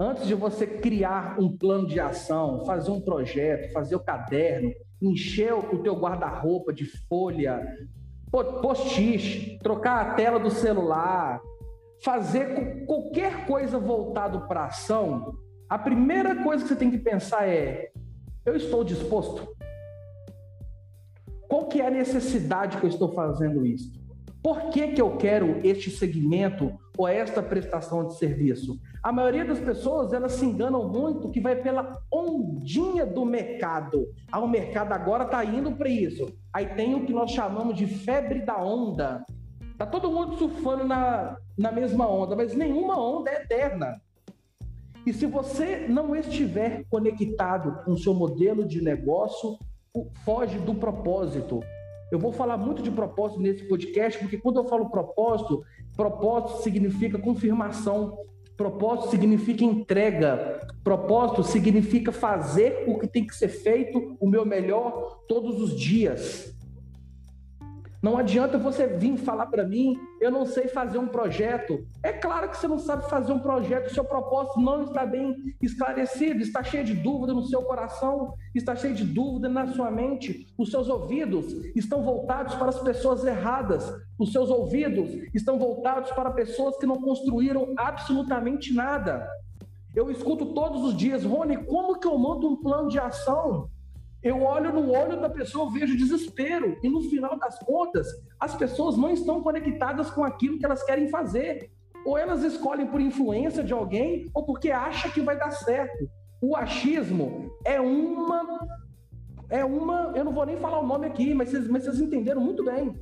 [0.00, 5.52] antes de você criar um plano de ação, fazer um projeto, fazer o caderno, encher
[5.52, 7.62] o teu guarda-roupa de folha,
[8.30, 11.38] post-it, trocar a tela do celular,
[12.02, 15.34] fazer qualquer coisa voltado para ação,
[15.68, 17.92] a primeira coisa que você tem que pensar é:
[18.46, 19.54] eu estou disposto?
[21.46, 23.99] Qual que é a necessidade que eu estou fazendo isso?
[24.42, 28.80] Por que, que eu quero este segmento ou esta prestação de serviço?
[29.02, 34.08] A maioria das pessoas elas se enganam muito que vai pela ondinha do mercado.
[34.32, 36.26] Ah, o mercado agora está indo para isso.
[36.52, 39.24] Aí tem o que nós chamamos de febre da onda.
[39.76, 44.00] Tá todo mundo surfando na, na mesma onda, mas nenhuma onda é eterna.
[45.06, 49.58] E se você não estiver conectado com o seu modelo de negócio,
[50.24, 51.60] foge do propósito.
[52.10, 55.62] Eu vou falar muito de propósito nesse podcast, porque quando eu falo propósito,
[55.96, 58.18] propósito significa confirmação,
[58.56, 65.22] propósito significa entrega, propósito significa fazer o que tem que ser feito, o meu melhor
[65.28, 66.54] todos os dias.
[68.02, 71.86] Não adianta você vir falar para mim, eu não sei fazer um projeto.
[72.02, 76.40] É claro que você não sabe fazer um projeto, seu propósito não está bem esclarecido,
[76.40, 80.46] está cheio de dúvida no seu coração, está cheio de dúvida na sua mente.
[80.56, 86.30] Os seus ouvidos estão voltados para as pessoas erradas, os seus ouvidos estão voltados para
[86.30, 89.28] pessoas que não construíram absolutamente nada.
[89.94, 93.68] Eu escuto todos os dias, Rony, como que eu monto um plano de ação?
[94.22, 96.76] Eu olho no olho da pessoa, vejo desespero.
[96.82, 98.06] E no final das contas,
[98.38, 101.70] as pessoas não estão conectadas com aquilo que elas querem fazer.
[102.04, 106.08] Ou elas escolhem por influência de alguém, ou porque acham que vai dar certo.
[106.40, 108.66] O achismo é uma.
[109.48, 110.12] É uma.
[110.14, 112.94] Eu não vou nem falar o nome aqui, mas vocês, mas vocês entenderam muito bem.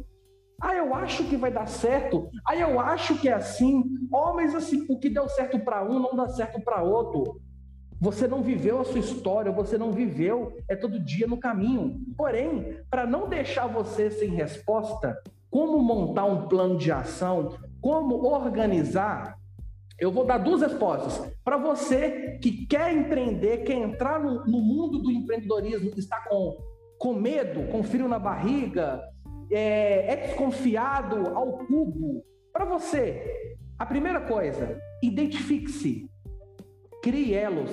[0.60, 2.28] Ah, eu acho que vai dar certo.
[2.46, 3.84] Ah, eu acho que é assim.
[4.12, 7.40] Oh, mas assim, o que deu certo para um não dá certo para outro.
[8.00, 12.00] Você não viveu a sua história, você não viveu, é todo dia no caminho.
[12.16, 15.20] Porém, para não deixar você sem resposta,
[15.50, 19.36] como montar um plano de ação, como organizar,
[19.98, 21.32] eu vou dar duas respostas.
[21.44, 26.56] Para você que quer empreender, quer entrar no, no, mundo do empreendedorismo, está com,
[26.98, 29.02] com medo, com frio na barriga,
[29.50, 32.22] é, é desconfiado ao cubo.
[32.52, 36.08] Para você, a primeira coisa, identifique-se
[37.02, 37.70] crie elos,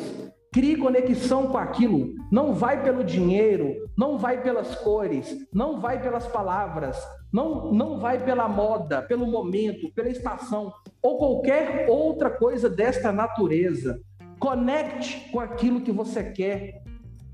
[0.51, 2.13] crie conexão com aquilo.
[2.32, 6.97] Não vai pelo dinheiro, não vai pelas cores, não vai pelas palavras,
[7.32, 10.71] não, não vai pela moda, pelo momento, pela estação
[11.05, 14.01] ou qualquer outra coisa desta natureza.
[14.39, 16.82] Conecte com aquilo que você quer.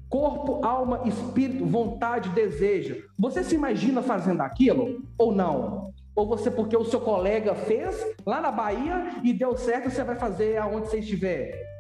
[0.10, 2.98] Corpo, alma, espírito, vontade, desejo.
[3.18, 5.94] Você se imagina fazendo aquilo ou não?
[6.14, 10.18] Ou você, porque o seu colega fez lá na Bahia e deu certo, você vai
[10.18, 11.71] fazer aonde você estiver?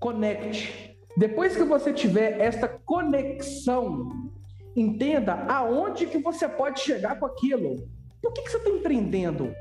[0.00, 0.96] Conecte.
[1.16, 4.30] Depois que você tiver esta conexão,
[4.76, 7.88] entenda aonde que você pode chegar com aquilo.
[8.22, 9.54] Por que, que você está empreendendo?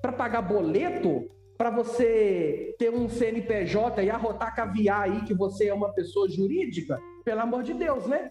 [0.00, 1.28] Para pagar boleto?
[1.58, 7.00] Para você ter um CNPJ e arrotar caviar aí que você é uma pessoa jurídica?
[7.24, 8.28] Pelo amor de Deus, né?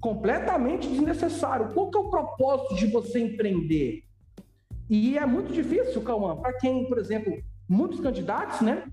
[0.00, 1.72] Completamente desnecessário.
[1.74, 4.02] Qual que é o propósito de você empreender?
[4.88, 7.32] E é muito difícil, Cauã, para quem, por exemplo,
[7.68, 8.84] muitos candidatos, né?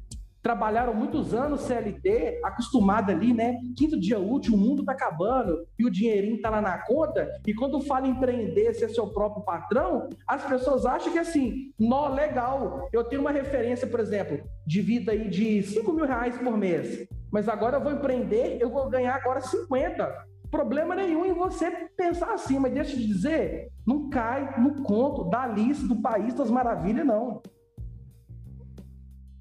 [0.42, 3.58] Trabalharam muitos anos CLT, acostumado ali, né?
[3.76, 7.30] Quinto dia útil, o mundo tá acabando e o dinheirinho tá lá na conta.
[7.46, 12.08] E quando fala em empreender, ser seu próprio patrão, as pessoas acham que assim, nó,
[12.10, 12.88] legal.
[12.92, 17.08] Eu tenho uma referência, por exemplo, de vida aí de 5 mil reais por mês.
[17.32, 22.34] Mas agora eu vou empreender, eu vou ganhar agora 50 problema nenhum em você pensar
[22.34, 26.50] assim, mas deixa eu te dizer, não cai no conto da Alice do País das
[26.50, 27.42] Maravilhas, não.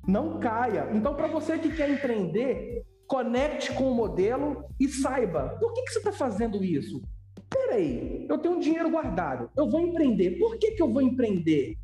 [0.07, 0.89] Não caia.
[0.93, 5.93] Então, para você que quer empreender, conecte com o modelo e saiba por que, que
[5.93, 7.03] você está fazendo isso.
[7.49, 10.39] Peraí, eu tenho um dinheiro guardado, eu vou empreender.
[10.39, 11.77] Por que, que eu vou empreender?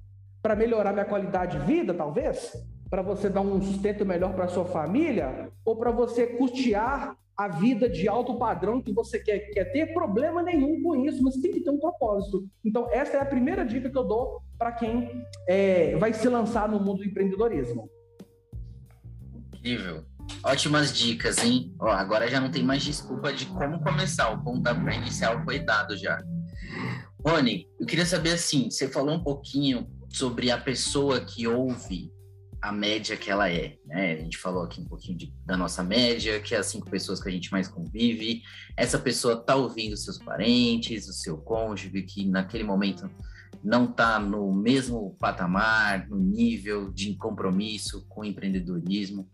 [0.43, 2.53] Para melhorar minha qualidade de vida, talvez?
[2.91, 5.51] Para você dar um sustento melhor para sua família?
[5.65, 9.95] Ou para você custear a vida de alto padrão que você quer, quer ter?
[9.95, 12.45] Problema nenhum com isso, mas tem que ter um propósito.
[12.65, 16.69] Então, essa é a primeira dica que eu dou para quem é, vai se lançar
[16.69, 17.89] no mundo do empreendedorismo.
[19.63, 20.05] Incrível.
[20.43, 21.73] Ótimas dicas, hein?
[21.79, 24.31] Ó, agora já não tem mais desculpa de como começar.
[24.31, 26.21] O pontapé inicial foi dado já.
[27.25, 32.11] Rony, eu queria saber assim, você falou um pouquinho sobre a pessoa que ouve
[32.61, 34.15] a média que ela é, né?
[34.15, 37.23] A gente falou aqui um pouquinho de, da nossa média, que é as cinco pessoas
[37.23, 38.43] que a gente mais convive.
[38.77, 43.09] Essa pessoa tá ouvindo seus parentes, o seu cônjuge, que naquele momento
[43.63, 49.29] não está no mesmo patamar, no nível de compromisso com empreendedorismo.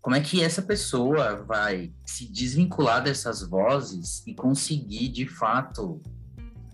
[0.00, 6.00] Como é que essa pessoa vai se desvincular dessas vozes e conseguir, de fato,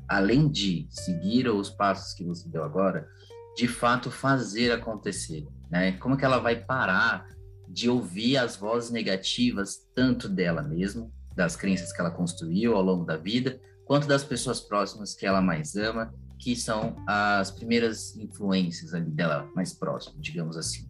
[0.08, 3.08] além de seguir os passos que você deu agora,
[3.56, 5.46] de fato fazer acontecer?
[5.70, 5.92] Né?
[5.92, 7.26] Como é que ela vai parar
[7.68, 13.04] de ouvir as vozes negativas, tanto dela mesma, das crenças que ela construiu ao longo
[13.04, 18.92] da vida, quanto das pessoas próximas que ela mais ama, que são as primeiras influências
[19.06, 20.88] dela mais próximo, digamos assim.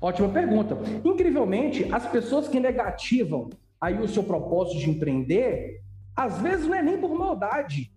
[0.00, 0.76] Ótima pergunta.
[1.04, 3.50] Incrivelmente, as pessoas que negativam
[3.80, 5.80] aí o seu propósito de empreender,
[6.16, 7.92] às vezes não é nem por maldade.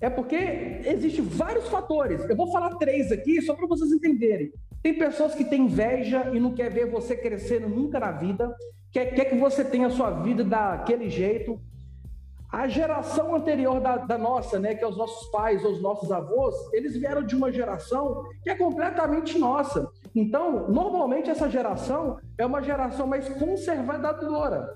[0.00, 0.36] É porque
[0.84, 2.28] existem vários fatores.
[2.28, 4.52] Eu vou falar três aqui só para vocês entenderem.
[4.82, 8.54] Tem pessoas que têm inveja e não quer ver você crescendo nunca na vida,
[8.92, 11.58] quer, quer que você tenha a sua vida daquele jeito.
[12.54, 16.12] A geração anterior da, da, nossa, né, que é os nossos pais ou os nossos
[16.12, 19.90] avós, eles vieram de uma geração que é completamente nossa.
[20.14, 24.72] Então, normalmente essa geração é uma geração mais conservadora.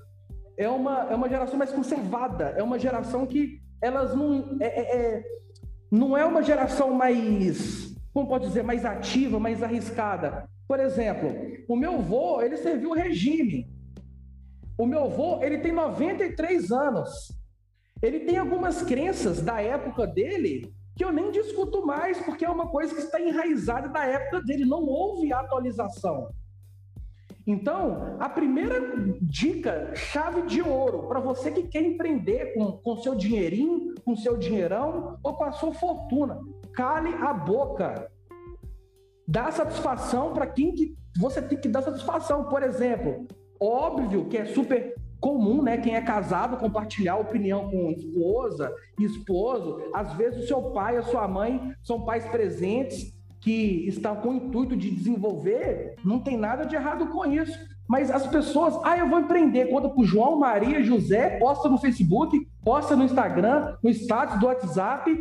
[0.57, 2.53] É uma, é uma geração mais conservada.
[2.57, 5.23] É uma geração que elas não é, é, é
[5.89, 10.49] não é uma geração mais, como pode dizer, mais ativa, mais arriscada.
[10.67, 11.33] Por exemplo,
[11.65, 13.69] o meu avô, ele serviu o regime.
[14.77, 17.38] O meu avô, ele tem 93 anos.
[18.01, 22.67] Ele tem algumas crenças da época dele que eu nem discuto mais, porque é uma
[22.67, 26.29] coisa que está enraizada da época dele, não houve atualização.
[27.47, 28.79] Então, a primeira
[29.21, 34.37] dica, chave de ouro, para você que quer empreender com, com seu dinheirinho, com seu
[34.37, 36.39] dinheirão ou com a sua fortuna,
[36.73, 38.11] cale a boca.
[39.27, 42.49] Dá satisfação para quem que você tem que dar satisfação.
[42.49, 43.25] Por exemplo,
[43.59, 45.77] Óbvio que é super comum, né?
[45.77, 49.81] Quem é casado compartilhar opinião com esposa, esposo.
[49.93, 54.35] Às vezes o seu pai, a sua mãe são pais presentes que estão com o
[54.35, 55.95] intuito de desenvolver.
[56.03, 57.57] Não tem nada de errado com isso.
[57.87, 59.67] Mas as pessoas, ah, eu vou empreender.
[59.67, 65.11] Conta pro João, Maria, José, posta no Facebook, posta no Instagram, no status do WhatsApp,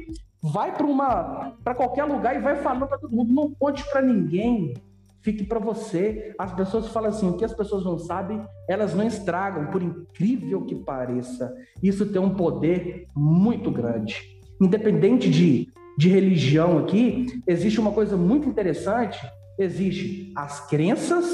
[0.42, 3.32] vai para uma para qualquer lugar e vai falando para todo mundo.
[3.32, 4.74] Não conte para ninguém
[5.22, 6.34] fique para você.
[6.38, 10.64] As pessoas falam assim: o que as pessoas não sabem, elas não estragam, por incrível
[10.64, 11.52] que pareça.
[11.82, 14.16] Isso tem um poder muito grande.
[14.60, 19.18] Independente de, de religião aqui, existe uma coisa muito interessante:
[19.58, 21.26] existe as crenças,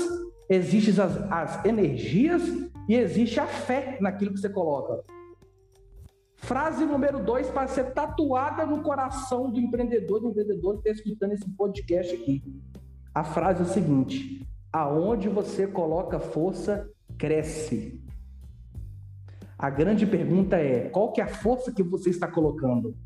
[0.49, 2.43] existem as, as energias
[2.89, 5.03] e existe a fé naquilo que você coloca.
[6.37, 11.32] Frase número dois para ser tatuada no coração do empreendedor, do empreendedor que está escutando
[11.32, 12.43] esse podcast aqui.
[13.15, 18.03] A frase é o seguinte: aonde você coloca força, cresce.
[19.57, 22.97] A grande pergunta é: qual que é a força que você está colocando?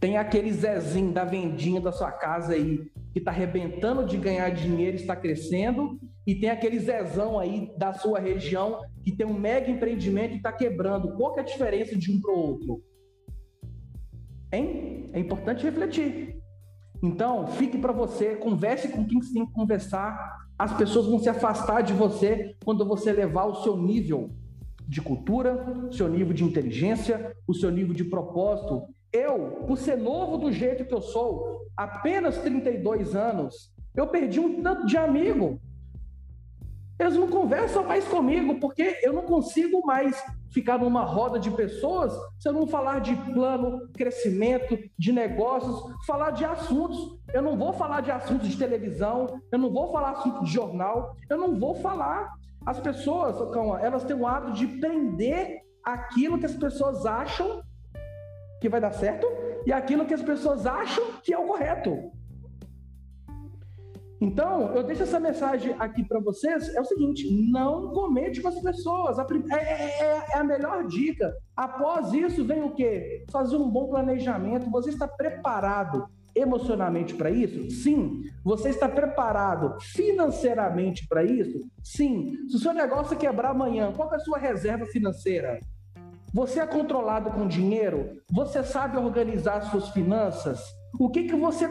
[0.00, 4.96] Tem aquele Zezinho da vendinha da sua casa aí que está arrebentando de ganhar dinheiro,
[4.96, 10.34] está crescendo, e tem aquele Zezão aí da sua região que tem um mega empreendimento
[10.34, 11.14] e está quebrando.
[11.16, 12.82] Qual que é a diferença de um para o outro?
[14.52, 15.10] Hein?
[15.12, 16.42] É importante refletir.
[17.04, 20.38] Então, fique para você, converse com quem você tem que conversar.
[20.58, 24.30] As pessoas vão se afastar de você quando você levar o seu nível
[24.88, 28.84] de cultura, o seu nível de inteligência, o seu nível de propósito.
[29.12, 34.62] Eu, por ser novo do jeito que eu sou, apenas 32 anos, eu perdi um
[34.62, 35.60] tanto de amigo.
[36.98, 40.24] Eles não conversam mais comigo porque eu não consigo mais
[40.54, 45.76] ficar numa roda de pessoas se eu não falar de plano, crescimento, de negócios,
[46.06, 47.18] falar de assuntos.
[47.34, 51.16] Eu não vou falar de assuntos de televisão, eu não vou falar assuntos de jornal,
[51.28, 52.32] eu não vou falar.
[52.64, 53.36] As pessoas,
[53.82, 57.60] elas têm o hábito de prender aquilo que as pessoas acham
[58.60, 59.26] que vai dar certo
[59.66, 62.12] e aquilo que as pessoas acham que é o correto.
[64.20, 68.60] Então, eu deixo essa mensagem aqui para vocês: é o seguinte, não comente com as
[68.60, 69.18] pessoas.
[69.18, 71.34] É, é, é, é, a melhor dica.
[71.56, 73.24] Após isso, vem o quê?
[73.30, 74.70] Fazer um bom planejamento.
[74.70, 77.70] Você está preparado emocionalmente para isso?
[77.70, 78.22] Sim.
[78.42, 81.60] Você está preparado financeiramente para isso?
[81.82, 82.36] Sim.
[82.48, 85.60] Se o seu negócio quebrar amanhã, qual é a sua reserva financeira?
[86.32, 88.20] Você é controlado com dinheiro?
[88.32, 90.60] Você sabe organizar suas finanças?
[90.98, 91.66] O que, que você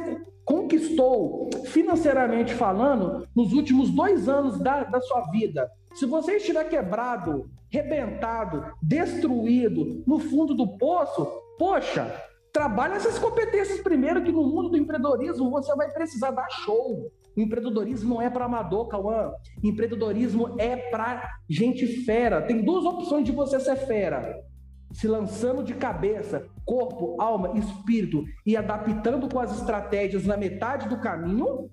[0.45, 7.49] conquistou financeiramente falando nos últimos dois anos da, da sua vida, se você estiver quebrado,
[7.69, 11.25] rebentado, destruído, no fundo do poço,
[11.57, 12.13] poxa,
[12.51, 17.11] trabalhe essas competências primeiro, que no mundo do empreendedorismo você vai precisar dar show.
[17.35, 19.31] O empreendedorismo não é para amador, Cauã.
[19.63, 22.41] Empreendedorismo é para gente fera.
[22.41, 24.35] Tem duas opções de você ser fera:
[24.93, 30.99] se lançando de cabeça, corpo, alma, espírito e adaptando com as estratégias na metade do
[30.99, 31.69] caminho,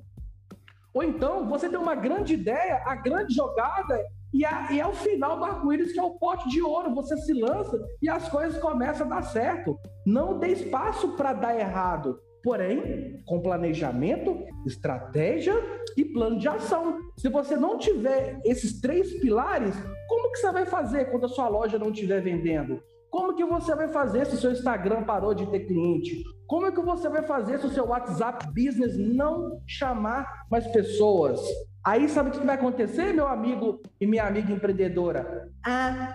[0.93, 4.93] ou então você tem uma grande ideia, a grande jogada e, a, e é o
[4.93, 6.95] final do arco-íris que é o pote de ouro.
[6.95, 9.79] Você se lança e as coisas começam a dar certo.
[10.07, 12.19] Não dê espaço para dar errado.
[12.43, 15.55] Porém, com planejamento, estratégia
[15.97, 16.99] e plano de ação.
[17.19, 19.75] Se você não tiver esses três pilares,
[20.09, 22.83] como que você vai fazer quando a sua loja não estiver vendendo?
[23.11, 26.23] Como que você vai fazer se o seu Instagram parou de ter cliente?
[26.47, 31.41] Como é que você vai fazer se o seu WhatsApp Business não chamar mais pessoas?
[31.85, 35.51] Aí sabe o que vai acontecer, meu amigo e minha amiga empreendedora?
[35.65, 36.15] A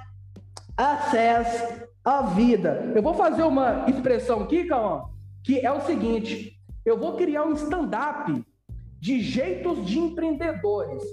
[0.78, 2.92] acesso à vida.
[2.96, 5.04] Eu vou fazer uma expressão aqui, Cauã,
[5.44, 8.44] que é o seguinte: eu vou criar um stand-up
[9.00, 11.04] de jeitos de empreendedores.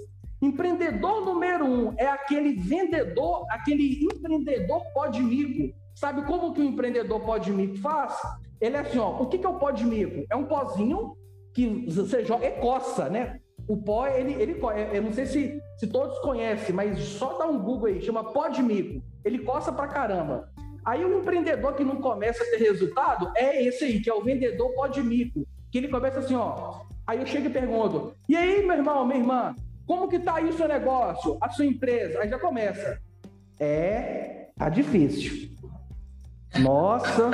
[0.43, 5.73] Empreendedor número um é aquele vendedor, aquele empreendedor pode mico.
[5.95, 8.13] Sabe como que o empreendedor pode mico faz?
[8.59, 10.25] Ele é assim, ó, o que, que é o pó de mico?
[10.29, 11.15] É um pozinho
[11.53, 13.39] que você joga, é coça, né?
[13.69, 14.59] O pó, ele, ele
[14.91, 18.49] eu não sei se, se todos conhecem, mas só dá um Google aí, chama pó
[18.49, 19.01] de mico.
[19.23, 20.51] Ele coça pra caramba.
[20.83, 24.21] Aí o empreendedor que não começa a ter resultado é esse aí, que é o
[24.21, 25.47] vendedor pó de mico.
[25.71, 26.81] Que ele começa assim, ó.
[27.07, 29.55] Aí eu chego e pergunto: e aí, meu irmão, minha irmã,
[29.85, 32.19] como que tá aí o seu negócio, a sua empresa?
[32.19, 32.99] Aí já começa.
[33.59, 35.49] É, tá difícil.
[36.59, 37.31] Nossa,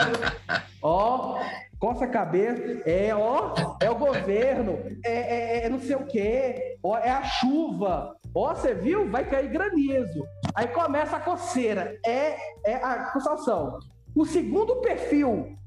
[0.81, 1.39] ó,
[1.77, 6.77] coça a cabeça, é, ó, é o governo, é, é, é não sei o quê,
[6.81, 9.09] ó, é a chuva, ó, você viu?
[9.09, 10.23] Vai cair granizo.
[10.55, 13.79] Aí começa a coceira, é, é a acusação.
[14.15, 15.57] O segundo perfil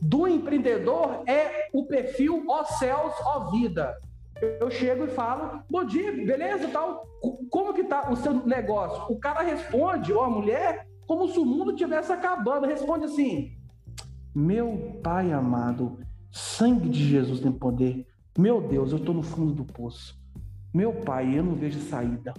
[0.00, 3.96] do empreendedor é o perfil ó céus, ó vida.
[4.60, 7.06] Eu chego e falo, bom dia, beleza, tal,
[7.50, 9.12] como que tá o seu negócio?
[9.12, 13.58] O cara responde, ou a mulher, como se o mundo estivesse acabando, responde assim,
[14.34, 15.98] meu Pai amado,
[16.30, 18.06] sangue de Jesus tem poder.
[18.38, 20.16] Meu Deus, eu estou no fundo do poço.
[20.72, 22.34] Meu Pai, eu não vejo saída.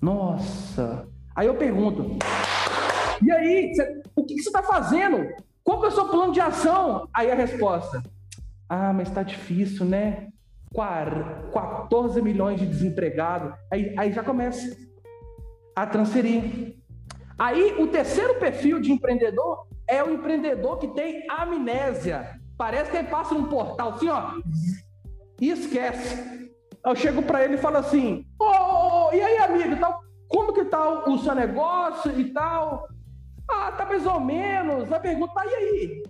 [0.00, 1.06] Nossa.
[1.36, 2.18] Aí eu pergunto:
[3.22, 5.32] e aí, cê, o que, você está fazendo?
[5.62, 7.08] Qual que é o seu plano de ação?
[7.14, 8.02] Aí a resposta:
[8.68, 10.28] ah, mas está difícil, né?
[10.74, 13.54] 14 milhões de desempregados.
[13.72, 14.76] Aí, aí já começa
[15.74, 16.76] a transferir.
[17.38, 22.40] Aí o terceiro perfil de empreendedor é o empreendedor que tem amnésia.
[22.56, 24.34] Parece que ele passa num portal assim, ó,
[25.40, 26.52] e esquece.
[26.84, 30.52] Eu chego para ele e falo assim: Ô, oh, oh, e aí, amigo, tal, como
[30.52, 32.86] que tá o seu negócio e tal?
[33.50, 34.92] Ah, tá mais ou menos.
[34.92, 36.02] A pergunta, tá, e aí?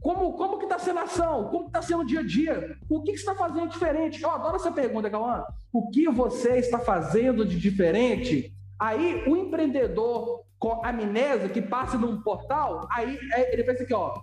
[0.00, 1.48] Como, como que tá sendo a ação?
[1.48, 2.76] Como que tá sendo o dia a dia?
[2.88, 4.22] O que, que você está fazendo diferente?
[4.22, 5.44] Eu adoro essa pergunta, Cauã.
[5.72, 8.54] O que você está fazendo de diferente?
[8.78, 14.20] Aí o empreendedor com amnésia que passa num portal, aí é, ele pensa aqui, ó.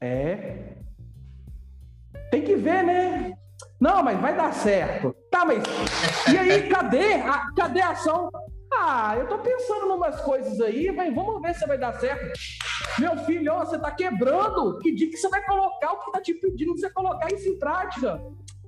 [0.00, 0.76] É.
[2.30, 3.36] Tem que ver, né?
[3.80, 5.14] Não, mas vai dar certo.
[5.30, 5.62] Tá, mas.
[6.32, 7.14] E aí, cadê?
[7.14, 8.30] A, cadê a ação?
[8.72, 12.38] Ah, eu tô pensando em umas coisas aí, mas vamos ver se vai dar certo.
[12.98, 14.78] Meu filho, ó, você tá quebrando.
[14.78, 17.58] Que dia que você vai colocar o que tá te pedindo você colocar isso em
[17.58, 18.22] prática?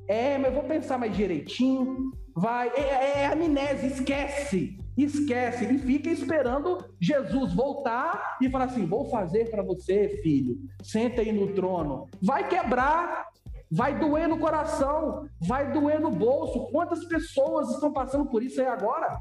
[0.08, 2.10] É, mas eu vou pensar mais direitinho.
[2.34, 2.68] Vai.
[2.74, 9.08] É, é, é amnésia, esquece esquece e fica esperando Jesus voltar e falar assim: vou
[9.08, 12.08] fazer para você, filho, senta aí no trono.
[12.20, 13.28] Vai quebrar,
[13.70, 16.70] vai doer no coração, vai doer no bolso.
[16.70, 19.18] Quantas pessoas estão passando por isso aí agora?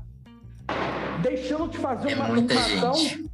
[1.21, 3.29] Deixando de fazer é uma muita gente.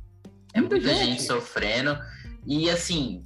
[0.53, 1.05] É muita, muita gente.
[1.05, 1.97] gente sofrendo.
[2.45, 3.23] E assim,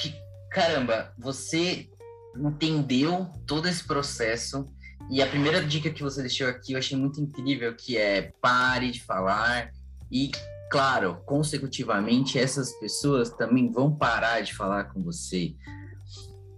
[0.00, 0.14] que,
[0.50, 1.88] caramba, você
[2.36, 4.68] entendeu todo esse processo
[5.10, 8.90] e a primeira dica que você deixou aqui eu achei muito incrível, que é pare
[8.90, 9.70] de falar
[10.10, 10.30] e,
[10.70, 15.54] claro, consecutivamente essas pessoas também vão parar de falar com você.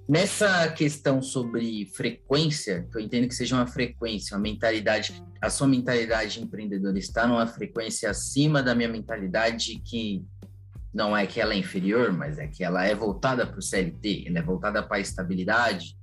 [0.08, 5.68] Nessa questão sobre frequência, que eu entendo que seja uma frequência, uma mentalidade, a sua
[5.68, 10.24] mentalidade empreendedora está numa frequência acima da minha mentalidade que
[10.94, 14.24] não é que ela é inferior, mas é que ela é voltada para o CLT,
[14.28, 15.94] ela é voltada para a estabilidade,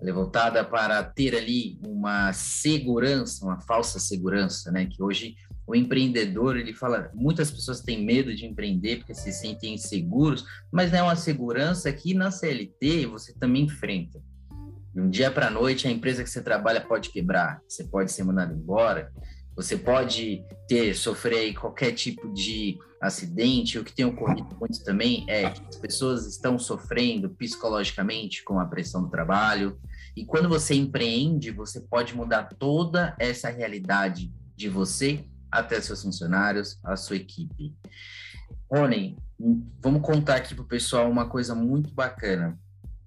[0.00, 4.86] ela é voltada para ter ali uma segurança, uma falsa segurança, né?
[4.86, 5.34] Que hoje
[5.70, 10.92] o empreendedor, ele fala, muitas pessoas têm medo de empreender porque se sentem inseguros, mas
[10.92, 14.20] é uma segurança que na CLT você também enfrenta.
[14.92, 18.10] De um dia para a noite, a empresa que você trabalha pode quebrar, você pode
[18.10, 19.12] ser mandado embora,
[19.54, 23.78] você pode ter, sofrer qualquer tipo de acidente.
[23.78, 28.66] O que tem ocorrido muito também é que as pessoas estão sofrendo psicologicamente com a
[28.66, 29.78] pressão do trabalho,
[30.16, 36.78] e quando você empreende, você pode mudar toda essa realidade de você até seus funcionários,
[36.84, 37.74] a sua equipe.
[38.70, 39.16] Rony,
[39.80, 42.58] vamos contar aqui para o pessoal uma coisa muito bacana.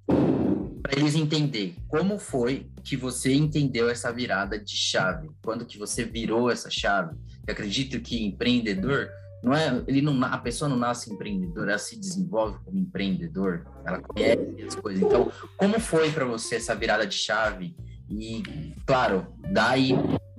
[0.05, 6.03] Para eles entenderem como foi que você entendeu essa virada de chave, quando que você
[6.03, 7.15] virou essa chave.
[7.47, 9.09] Eu acredito que empreendedor
[9.41, 13.99] não é, ele não, a pessoa não nasce empreendedora, ela se desenvolve como empreendedor, ela
[14.01, 15.03] conhece as coisas.
[15.03, 17.75] Então, como foi para você essa virada de chave?
[18.09, 18.41] E,
[18.85, 19.93] claro, dá aí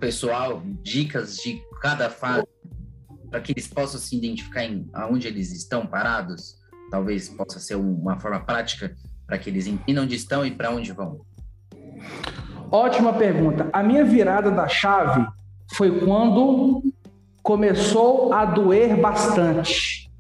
[0.05, 2.47] pessoal dicas de cada fase
[3.31, 6.59] para que eles possam se identificar em aonde eles estão parados?
[6.91, 10.93] Talvez possa ser uma forma prática para que eles entendam onde estão e para onde
[10.93, 11.21] vão.
[12.71, 13.69] Ótima pergunta.
[13.71, 15.27] A minha virada da chave
[15.75, 16.83] foi quando
[17.43, 20.11] começou a doer bastante.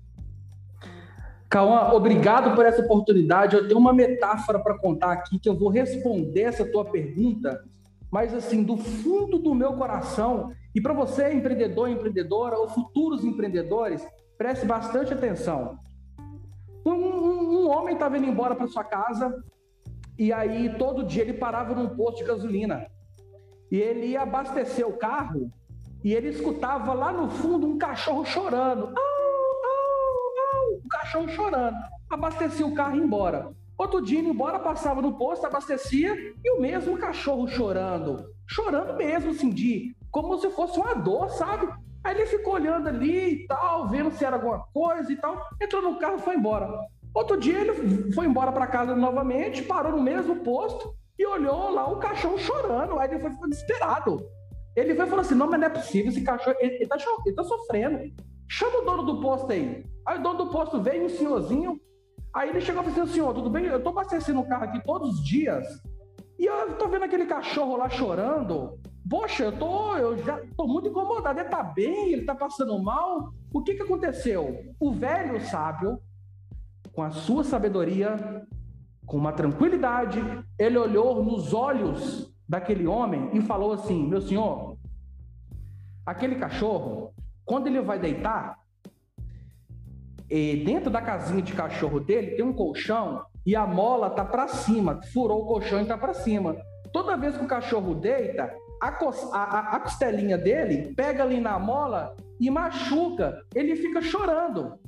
[1.49, 3.57] Cauã, obrigado por essa oportunidade.
[3.57, 7.65] Eu tenho uma metáfora para contar aqui que eu vou responder essa tua pergunta,
[8.15, 14.07] mas assim, do fundo do meu coração, e para você, empreendedor, empreendedora, ou futuros empreendedores,
[14.39, 15.81] preste bastante atenção.
[16.87, 19.43] Um, um, um homem estava indo embora para sua casa
[20.17, 22.87] e aí todo dia ele parava num posto de gasolina
[23.69, 25.51] e ele ia abastecer o carro
[26.05, 28.85] e ele escutava lá no fundo um cachorro chorando.
[28.85, 28.95] Au,
[29.65, 31.79] au, au, um cachorro chorando.
[32.09, 33.51] Abastecia o carro e ia embora.
[33.77, 36.15] Outro dia, embora, passava no posto, abastecia
[36.45, 38.25] e o mesmo cachorro chorando.
[38.47, 41.69] Chorando mesmo, assim, de como se fosse uma dor, sabe?
[42.05, 45.43] Aí ele ficou olhando ali e tal, vendo se era alguma coisa e tal.
[45.61, 46.69] Entrou no carro e foi embora.
[47.15, 51.91] Outro dia ele foi embora para casa novamente, parou no mesmo posto e olhou lá
[51.91, 52.99] o cachorro chorando.
[52.99, 54.27] Aí ele foi ficando desesperado.
[54.77, 57.35] Ele foi falou assim: não, mas não é possível, esse cachorro, ele, ele, tá, ele
[57.35, 57.99] tá sofrendo.
[58.49, 59.85] Chama o dono do posto aí.
[60.07, 61.81] Aí o dono do posto veio, um senhorzinho.
[62.35, 63.67] Aí ele chegou e falou assim: senhor, tudo bem?
[63.67, 65.65] Eu tô abastecendo o carro aqui todos os dias.
[66.37, 68.79] E eu tô vendo aquele cachorro lá chorando.
[69.09, 71.39] Poxa, eu tô, eu já tô muito incomodado.
[71.39, 73.33] Ele tá bem, ele tá passando mal.
[73.53, 74.75] O que que aconteceu?
[74.81, 76.01] O velho sábio,
[76.93, 78.45] com a sua sabedoria,
[79.07, 80.21] com uma tranquilidade,
[80.59, 84.77] ele olhou nos olhos daquele homem e falou assim: Meu senhor,
[86.05, 87.15] aquele cachorro,
[87.45, 88.59] quando ele vai deitar,
[90.29, 95.01] dentro da casinha de cachorro dele tem um colchão e a mola tá para cima,
[95.13, 96.57] furou o colchão e tá para cima.
[96.93, 98.89] Toda vez que o cachorro deita, a,
[99.33, 104.79] a, a costelinha dele pega ali na mola e machuca, ele fica chorando.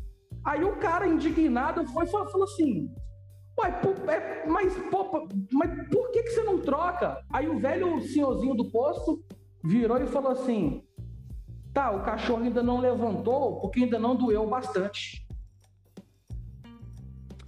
[0.44, 2.88] Aí o cara indignado foi falou assim:
[3.58, 7.20] Ué, é, mas, pô, mas por que, que você não troca?
[7.32, 9.24] Aí o velho senhorzinho do posto
[9.64, 10.82] virou e falou assim:
[11.74, 15.25] Tá, o cachorro ainda não levantou porque ainda não doeu bastante.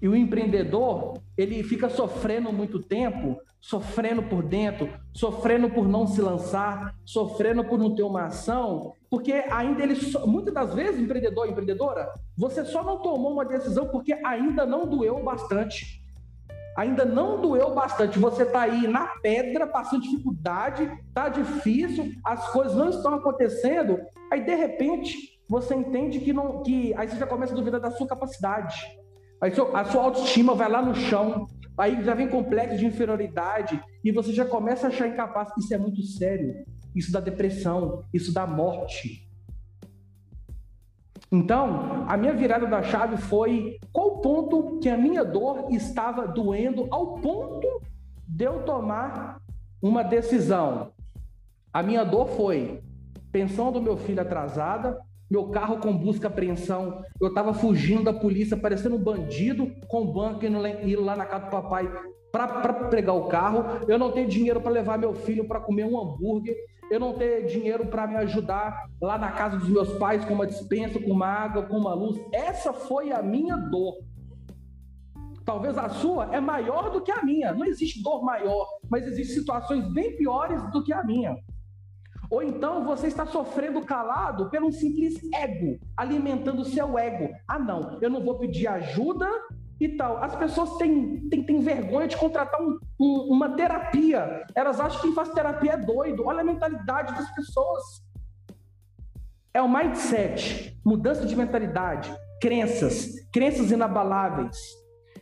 [0.01, 6.20] E o empreendedor, ele fica sofrendo muito tempo, sofrendo por dentro, sofrendo por não se
[6.20, 9.94] lançar, sofrendo por não ter uma ação, porque ainda ele,
[10.26, 15.22] muitas das vezes, empreendedor, empreendedora, você só não tomou uma decisão porque ainda não doeu
[15.22, 16.03] bastante.
[16.76, 18.20] Ainda não doeu bastante.
[18.20, 23.99] Você está aí na pedra, passando dificuldade, tá difícil, as coisas não estão acontecendo.
[24.30, 27.90] Aí de repente você entende que não, que aí você já começa a duvidar da
[27.90, 28.76] sua capacidade.
[29.41, 34.11] Aí a sua autoestima vai lá no chão, aí já vem complexo de inferioridade e
[34.11, 35.51] você já começa a achar incapaz.
[35.57, 36.64] Isso é muito sério.
[36.95, 39.28] Isso dá depressão, isso dá morte.
[41.30, 46.89] Então, a minha virada da chave foi qual ponto que a minha dor estava doendo
[46.91, 47.82] ao ponto
[48.26, 49.41] de eu tomar
[49.80, 50.91] uma decisão.
[51.72, 52.82] A minha dor foi
[53.30, 54.99] pensão do meu filho atrasada,
[55.30, 60.07] meu carro com busca e apreensão, eu estava fugindo da polícia, parecendo um bandido, com
[60.07, 61.91] banco indo lá na casa do papai
[62.33, 65.99] para pegar o carro, eu não tenho dinheiro para levar meu filho para comer um
[65.99, 66.57] hambúrguer,
[66.91, 70.46] eu não tenho dinheiro para me ajudar lá na casa dos meus pais com uma
[70.46, 72.18] dispensa, com uma água, com uma luz.
[72.33, 73.99] Essa foi a minha dor.
[75.45, 77.53] Talvez a sua é maior do que a minha.
[77.53, 81.37] Não existe dor maior, mas existem situações bem piores do que a minha.
[82.30, 87.33] Ou então você está sofrendo calado pelo simples ego, alimentando o seu ego.
[87.46, 89.26] Ah, não, eu não vou pedir ajuda
[89.80, 90.22] e tal.
[90.22, 94.45] As pessoas têm, têm, têm vergonha de contratar um, um, uma terapia.
[94.55, 96.25] Elas acham que quem faz terapia é doido.
[96.26, 97.83] Olha a mentalidade das pessoas.
[99.55, 104.57] É o mindset, mudança de mentalidade, crenças, crenças inabaláveis.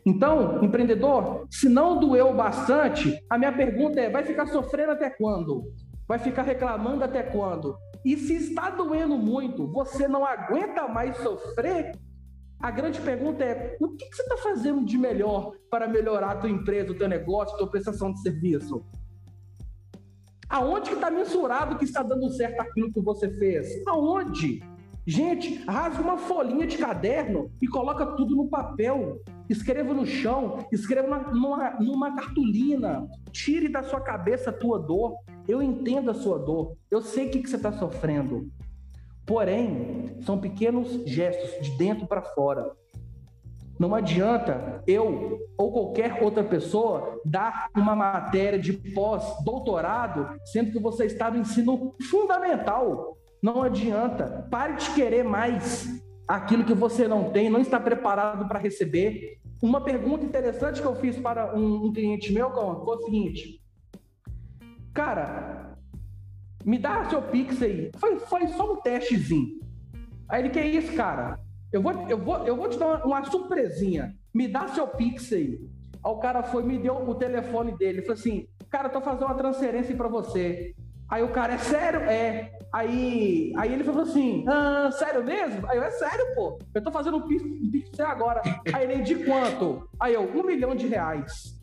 [0.05, 5.65] Então, empreendedor, se não doeu bastante, a minha pergunta é: vai ficar sofrendo até quando?
[6.09, 7.77] Vai ficar reclamando até quando?
[8.05, 11.93] E se está doendo muito, você não aguenta mais sofrer?
[12.61, 16.51] A grande pergunta é: o que, você está fazendo de melhor para melhorar a tua
[16.51, 18.85] empresa, o teu negócio, a tua prestação de serviço?
[20.49, 23.67] Aonde que está mensurado que está dando certo aquilo que você fez?
[23.89, 24.63] Aonde?
[25.05, 29.21] Gente, rasga uma folhinha de caderno e coloca tudo no papel.
[29.49, 33.07] Escreva no chão, escreva numa, numa cartolina.
[33.31, 35.15] Tire da sua cabeça a tua dor.
[35.49, 36.77] Eu entendo a sua dor.
[36.91, 38.49] Eu sei o que, que você está sofrendo.
[39.25, 42.73] Porém, são pequenos gestos de dentro para fora.
[43.79, 51.05] Não adianta eu ou qualquer outra pessoa dar uma matéria de pós-doutorado, sendo que você
[51.05, 53.19] está no ensino fundamental.
[53.43, 54.47] Não adianta.
[54.51, 55.87] Pare de querer mais
[56.27, 59.39] aquilo que você não tem, não está preparado para receber.
[59.63, 63.61] Uma pergunta interessante que eu fiz para um, cliente meu foi o seguinte:
[64.97, 65.77] Cara,
[66.65, 67.91] me dá seu Pix aí.
[67.99, 69.61] Foi, foi só um testezinho.
[70.27, 71.39] Aí ele, que é isso, cara?
[71.71, 74.17] Eu vou, eu vou, eu vou te dar uma, uma surpresinha.
[74.33, 75.61] Me dá seu Pix aí.
[76.03, 78.01] Aí o cara foi, me deu o telefone dele.
[78.01, 80.75] Falou assim: Cara, tô fazendo uma transferência para você.
[81.11, 82.01] Aí o cara, é sério?
[82.01, 82.53] É.
[82.73, 85.71] Aí, aí ele falou assim: ah, sério mesmo?
[85.71, 86.59] Aí eu, é sério, pô.
[86.75, 88.41] Eu tô fazendo um pix, um pix agora.
[88.73, 89.89] Aí ele, de quanto?
[90.01, 91.55] Aí eu, um milhão de reais.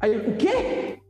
[0.00, 1.00] Aí ele, o quê?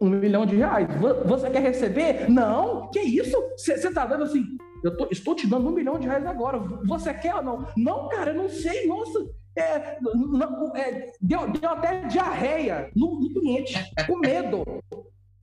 [0.00, 0.88] Um milhão de reais.
[1.26, 2.30] Você quer receber?
[2.30, 3.36] Não, que isso?
[3.56, 4.44] Você tá dando assim,
[4.82, 6.58] eu tô, estou te dando um milhão de reais agora.
[6.84, 7.66] Você quer ou não?
[7.76, 9.26] Não, cara, eu não sei, nossa.
[9.56, 13.74] É, não, é, deu, deu até diarreia no, no cliente,
[14.06, 14.64] com medo.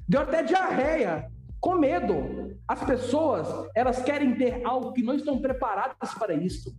[0.07, 1.29] Deu até diarreia,
[1.59, 2.55] com medo.
[2.67, 6.73] As pessoas, elas querem ter algo que não estão preparadas para isso.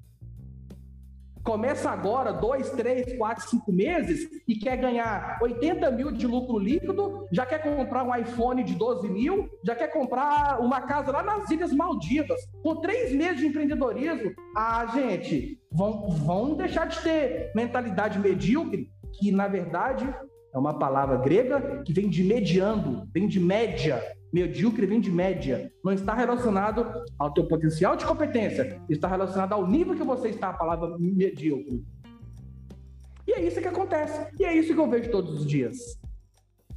[1.46, 7.28] Começa agora, dois, três, quatro, cinco meses, e quer ganhar 80 mil de lucro líquido,
[7.30, 11.48] já quer comprar um iPhone de 12 mil, já quer comprar uma casa lá nas
[11.48, 14.32] Ilhas Maldivas, com três meses de empreendedorismo.
[14.56, 20.12] Ah, gente, vão, vão deixar de ter mentalidade medíocre, que na verdade
[20.52, 24.02] é uma palavra grega que vem de mediando, vem de média.
[24.36, 25.72] Medíocre vem de média.
[25.82, 30.50] Não está relacionado ao teu potencial de competência, está relacionado ao nível que você está,
[30.50, 31.82] a palavra medíocre.
[33.26, 34.30] E é isso que acontece.
[34.38, 35.78] E é isso que eu vejo todos os dias.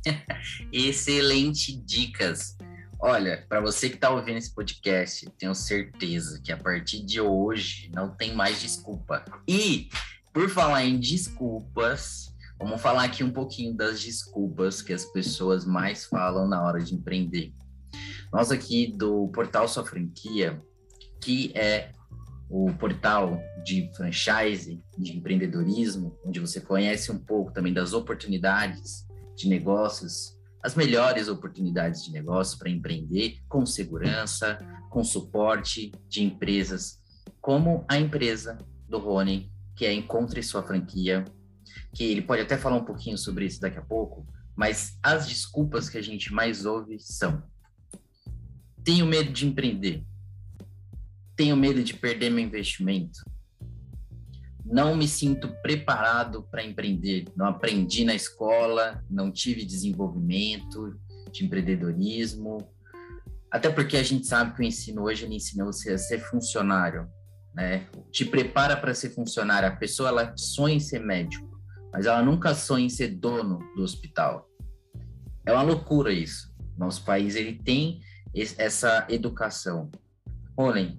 [0.72, 2.56] Excelente dicas.
[2.98, 7.92] Olha, para você que está ouvindo esse podcast, tenho certeza que a partir de hoje
[7.94, 9.26] não tem mais desculpa.
[9.46, 9.90] E,
[10.34, 16.04] por falar em desculpas, Vamos falar aqui um pouquinho das desculpas que as pessoas mais
[16.04, 17.54] falam na hora de empreender.
[18.34, 20.62] Nós aqui do Portal Sua Franquia,
[21.22, 21.94] que é
[22.50, 29.08] o portal de franchise, de empreendedorismo, onde você conhece um pouco também das oportunidades
[29.38, 34.60] de negócios, as melhores oportunidades de negócio para empreender com segurança,
[34.90, 37.00] com suporte de empresas,
[37.40, 38.58] como a empresa
[38.88, 41.24] do Rony, que é Encontre Sua Franquia,
[41.94, 44.26] que ele pode até falar um pouquinho sobre isso daqui a pouco,
[44.56, 47.42] mas as desculpas que a gente mais ouve são:
[48.84, 50.04] tenho medo de empreender,
[51.36, 53.20] tenho medo de perder meu investimento,
[54.66, 61.00] não me sinto preparado para empreender, não aprendi na escola, não tive desenvolvimento
[61.32, 62.70] de empreendedorismo,
[63.52, 67.08] até porque a gente sabe que o ensino hoje ele ensina você a ser funcionário,
[67.54, 67.88] né?
[68.12, 69.68] Te prepara para ser funcionário.
[69.68, 71.49] A pessoa ela sonha em ser médico
[71.92, 74.48] mas ela nunca sonha em ser dono do hospital.
[75.46, 76.54] É uma loucura isso.
[76.78, 78.02] Nosso país ele tem
[78.58, 79.90] essa educação.
[80.56, 80.98] Olhem,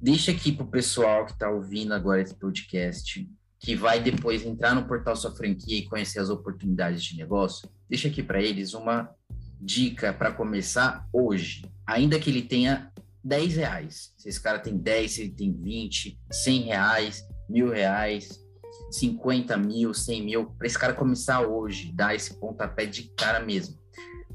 [0.00, 3.28] deixa aqui para o pessoal que está ouvindo agora esse podcast,
[3.58, 8.08] que vai depois entrar no portal Sua Franquia e conhecer as oportunidades de negócio, deixa
[8.08, 9.10] aqui para eles uma
[9.60, 12.92] dica para começar hoje, ainda que ele tenha
[13.24, 14.12] 10 reais.
[14.16, 18.38] Se esse cara tem 10, se ele tem 20, 100 reais, mil reais,
[18.90, 23.76] 50 mil, 100 mil, para esse cara começar hoje, dar esse pontapé de cara mesmo.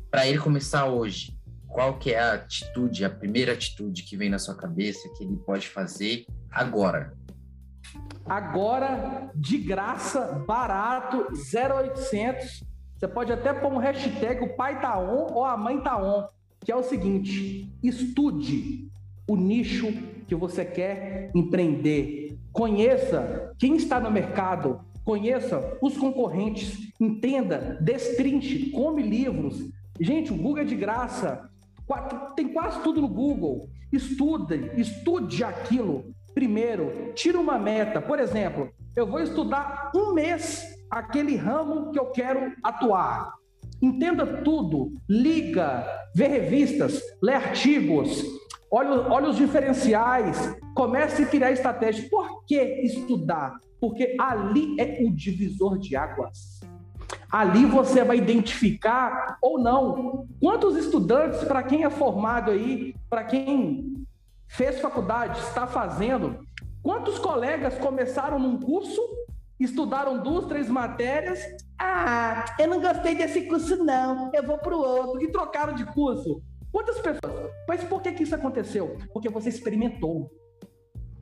[0.09, 1.37] Para ele começar hoje,
[1.67, 5.37] qual que é a atitude, a primeira atitude que vem na sua cabeça que ele
[5.37, 7.13] pode fazer agora?
[8.25, 12.63] Agora, de graça, barato, 0800.
[12.97, 16.27] Você pode até pôr um hashtag o pai tá on ou a mãe tá on,
[16.59, 18.91] que é o seguinte: estude
[19.27, 19.91] o nicho
[20.27, 22.20] que você quer empreender
[22.51, 29.59] Conheça quem está no mercado, conheça os concorrentes, entenda, destrinche, come livros.
[29.99, 31.49] Gente, o Google é de graça.
[32.35, 33.69] Tem quase tudo no Google.
[33.91, 36.13] Estude, estude aquilo.
[36.33, 38.01] Primeiro, tira uma meta.
[38.01, 43.33] Por exemplo, eu vou estudar um mês aquele ramo que eu quero atuar.
[43.81, 48.23] Entenda tudo, liga, vê revistas, lê artigos,
[48.71, 52.07] olha, olha os diferenciais, comece a criar estratégias.
[52.09, 53.59] Por que estudar?
[53.79, 56.61] Porque ali é o divisor de águas.
[57.29, 64.05] Ali você vai identificar ou não quantos estudantes, para quem é formado aí, para quem
[64.47, 66.39] fez faculdade, está fazendo,
[66.83, 69.01] quantos colegas começaram num curso,
[69.59, 71.39] estudaram duas, três matérias,
[71.79, 75.85] ah, eu não gostei desse curso não, eu vou para o outro, e trocaram de
[75.85, 76.41] curso.
[76.71, 77.51] Quantas pessoas?
[77.67, 78.97] Mas por que, que isso aconteceu?
[79.13, 80.31] Porque você experimentou.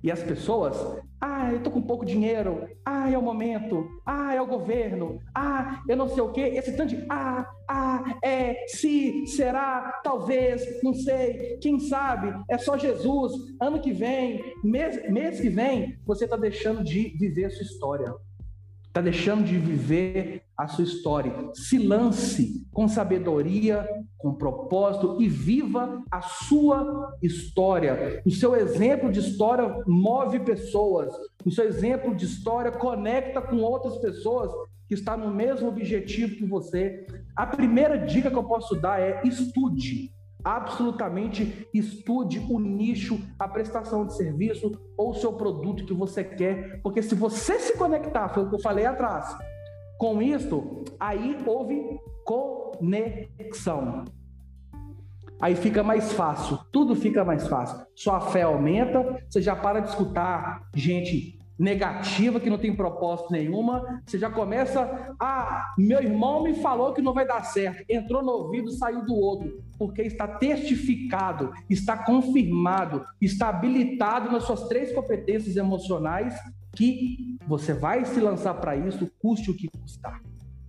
[0.01, 0.77] E as pessoas,
[1.19, 5.83] ah, eu tô com pouco dinheiro, ah, é o momento, ah, é o governo, ah,
[5.89, 10.93] eu não sei o quê, esse tanto de ah, ah, é, se, será, talvez, não
[10.93, 16.37] sei, quem sabe, é só Jesus, ano que vem, mês, mês que vem, você está
[16.37, 18.15] deixando de viver a sua história.
[18.89, 21.31] Está deixando de viver a sua história.
[21.53, 23.87] Se lance com sabedoria,
[24.17, 28.19] com propósito e viva a sua história.
[28.25, 31.13] O seu exemplo de história move pessoas.
[31.45, 34.51] O seu exemplo de história conecta com outras pessoas
[34.87, 37.05] que estão no mesmo objetivo que você.
[37.35, 40.11] A primeira dica que eu posso dar é estude
[40.43, 46.81] absolutamente estude o nicho, a prestação de serviço ou o seu produto que você quer,
[46.81, 49.35] porque se você se conectar, foi o que eu falei atrás,
[49.97, 54.05] com isso, aí houve conexão.
[55.41, 57.85] Aí fica mais fácil, tudo fica mais fácil.
[57.95, 64.01] Sua fé aumenta, você já para de escutar gente negativa, que não tem propósito nenhuma,
[64.05, 68.31] você já começa, ah, meu irmão me falou que não vai dar certo, entrou no
[68.31, 75.57] ouvido, saiu do outro, porque está testificado, está confirmado, está habilitado nas suas três competências
[75.57, 76.33] emocionais
[76.73, 80.21] que você vai se lançar para isso, custe o que custar.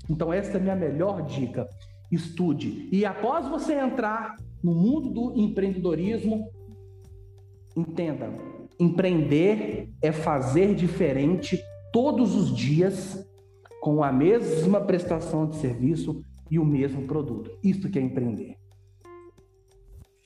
[0.09, 1.69] Então essa é a minha melhor dica.
[2.11, 2.89] Estude.
[2.91, 6.51] E após você entrar no mundo do empreendedorismo,
[7.77, 8.29] entenda,
[8.81, 11.63] Empreender é fazer diferente
[11.93, 13.23] todos os dias
[13.79, 17.51] com a mesma prestação de serviço e o mesmo produto.
[17.63, 18.57] Isso que é empreender.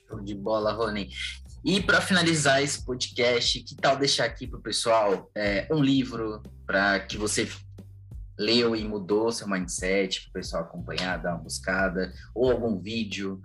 [0.08, 1.10] Show de bola, Rony.
[1.64, 6.40] E para finalizar esse podcast, que tal deixar aqui para o pessoal é, um livro
[6.64, 7.50] para que você
[8.38, 13.40] leu e mudou seu mindset, para o pessoal acompanhar, dar uma buscada, ou algum vídeo,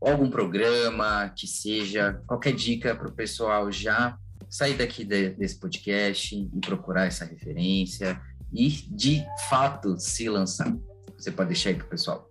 [0.00, 4.18] ou algum programa que seja, qualquer dica para o pessoal já
[4.50, 8.20] sair daqui de, desse podcast e procurar essa referência
[8.52, 10.76] e, de fato, se lançar?
[11.16, 12.28] Você pode deixar aí para o pessoal.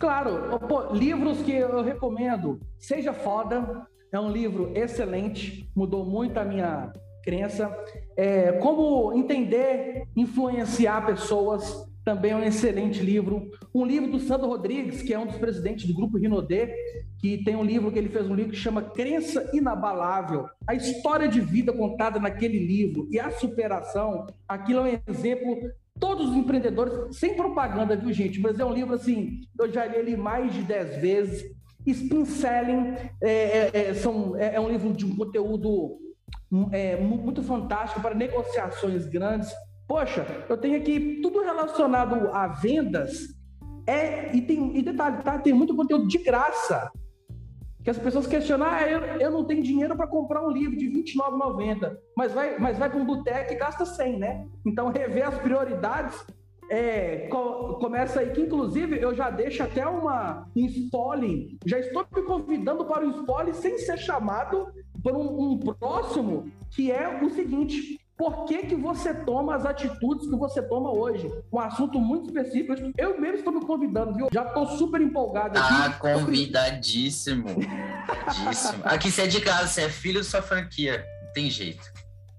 [0.00, 2.58] Claro, pô, livros que eu recomendo.
[2.78, 7.74] Seja Foda, é um livro excelente, mudou muito a minha crença.
[8.16, 13.50] É, como entender, influenciar pessoas, também é um excelente livro.
[13.74, 16.74] Um livro do Sandro Rodrigues, que é um dos presidentes do grupo Rinodê,
[17.18, 20.46] que tem um livro que ele fez um livro que chama Crença Inabalável.
[20.66, 25.56] A história de vida contada naquele livro e a superação, aquilo é um exemplo.
[25.98, 28.40] Todos os empreendedores, sem propaganda, viu, gente?
[28.40, 31.54] Mas é um livro assim, eu já li ele mais de dez vezes.
[31.86, 35.98] Spin Selling é, é, é são, é, é, um livro de um conteúdo
[36.72, 39.50] é, muito fantástico para negociações grandes.
[39.86, 43.34] Poxa, eu tenho aqui tudo relacionado a vendas.
[43.86, 45.38] É, e, tem, e detalhe, tá?
[45.38, 46.90] Tem muito conteúdo de graça
[47.84, 50.86] que as pessoas questionam, ah, eu, eu não tenho dinheiro para comprar um livro de
[50.86, 54.46] R$29,90, mas vai, mas vai para um boteco e gasta 100, né?
[54.64, 56.24] Então, rever as prioridades
[56.70, 62.06] é, co começa aí, que inclusive eu já deixo até uma um spoiler, já estou
[62.14, 64.66] me convidando para o spoiler sem ser chamado
[65.02, 70.28] por um, um próximo, que é o seguinte, por que, que você toma as atitudes
[70.28, 71.30] que você toma hoje?
[71.52, 72.92] Um assunto muito específico.
[72.96, 74.28] Eu mesmo estou me convidando, viu?
[74.32, 75.72] Já estou super empolgado aqui.
[75.72, 77.44] Ah, convidadíssimo.
[77.44, 78.82] convidadíssimo.
[78.86, 81.04] Aqui você é de casa, você é filho da sua franquia.
[81.24, 81.92] Não tem jeito.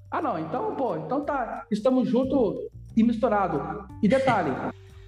[0.09, 0.39] Ah, não.
[0.39, 1.65] Então, pô, então tá.
[1.69, 2.57] Estamos juntos
[2.95, 3.85] e misturado.
[4.01, 4.51] E detalhe,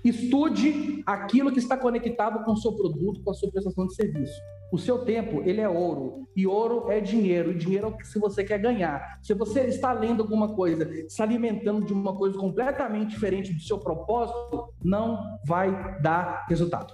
[0.09, 4.39] estude aquilo que está conectado com o seu produto, com a sua prestação de serviço.
[4.71, 6.27] O seu tempo, ele é ouro.
[6.35, 7.51] E ouro é dinheiro.
[7.51, 9.19] E dinheiro é o que se você quer ganhar.
[9.23, 13.79] Se você está lendo alguma coisa, se alimentando de uma coisa completamente diferente do seu
[13.79, 16.93] propósito, não vai dar resultado.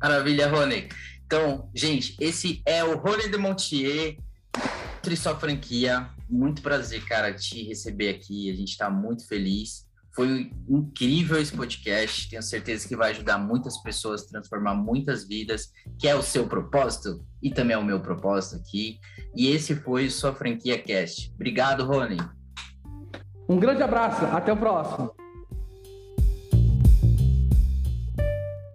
[0.00, 0.88] Maravilha, Rony.
[1.24, 4.18] Então, gente, esse é o Rony de Montier,
[5.16, 6.08] sua franquia.
[6.28, 8.50] Muito prazer, cara, te receber aqui.
[8.50, 9.83] A gente está muito feliz.
[10.14, 12.30] Foi incrível esse podcast.
[12.30, 17.24] Tenho certeza que vai ajudar muitas pessoas, transformar muitas vidas, que é o seu propósito
[17.42, 18.98] e também é o meu propósito aqui.
[19.34, 21.32] E esse foi sua franquia cast.
[21.34, 22.18] Obrigado, Rony.
[23.48, 24.24] Um grande abraço.
[24.26, 25.23] Até o próximo.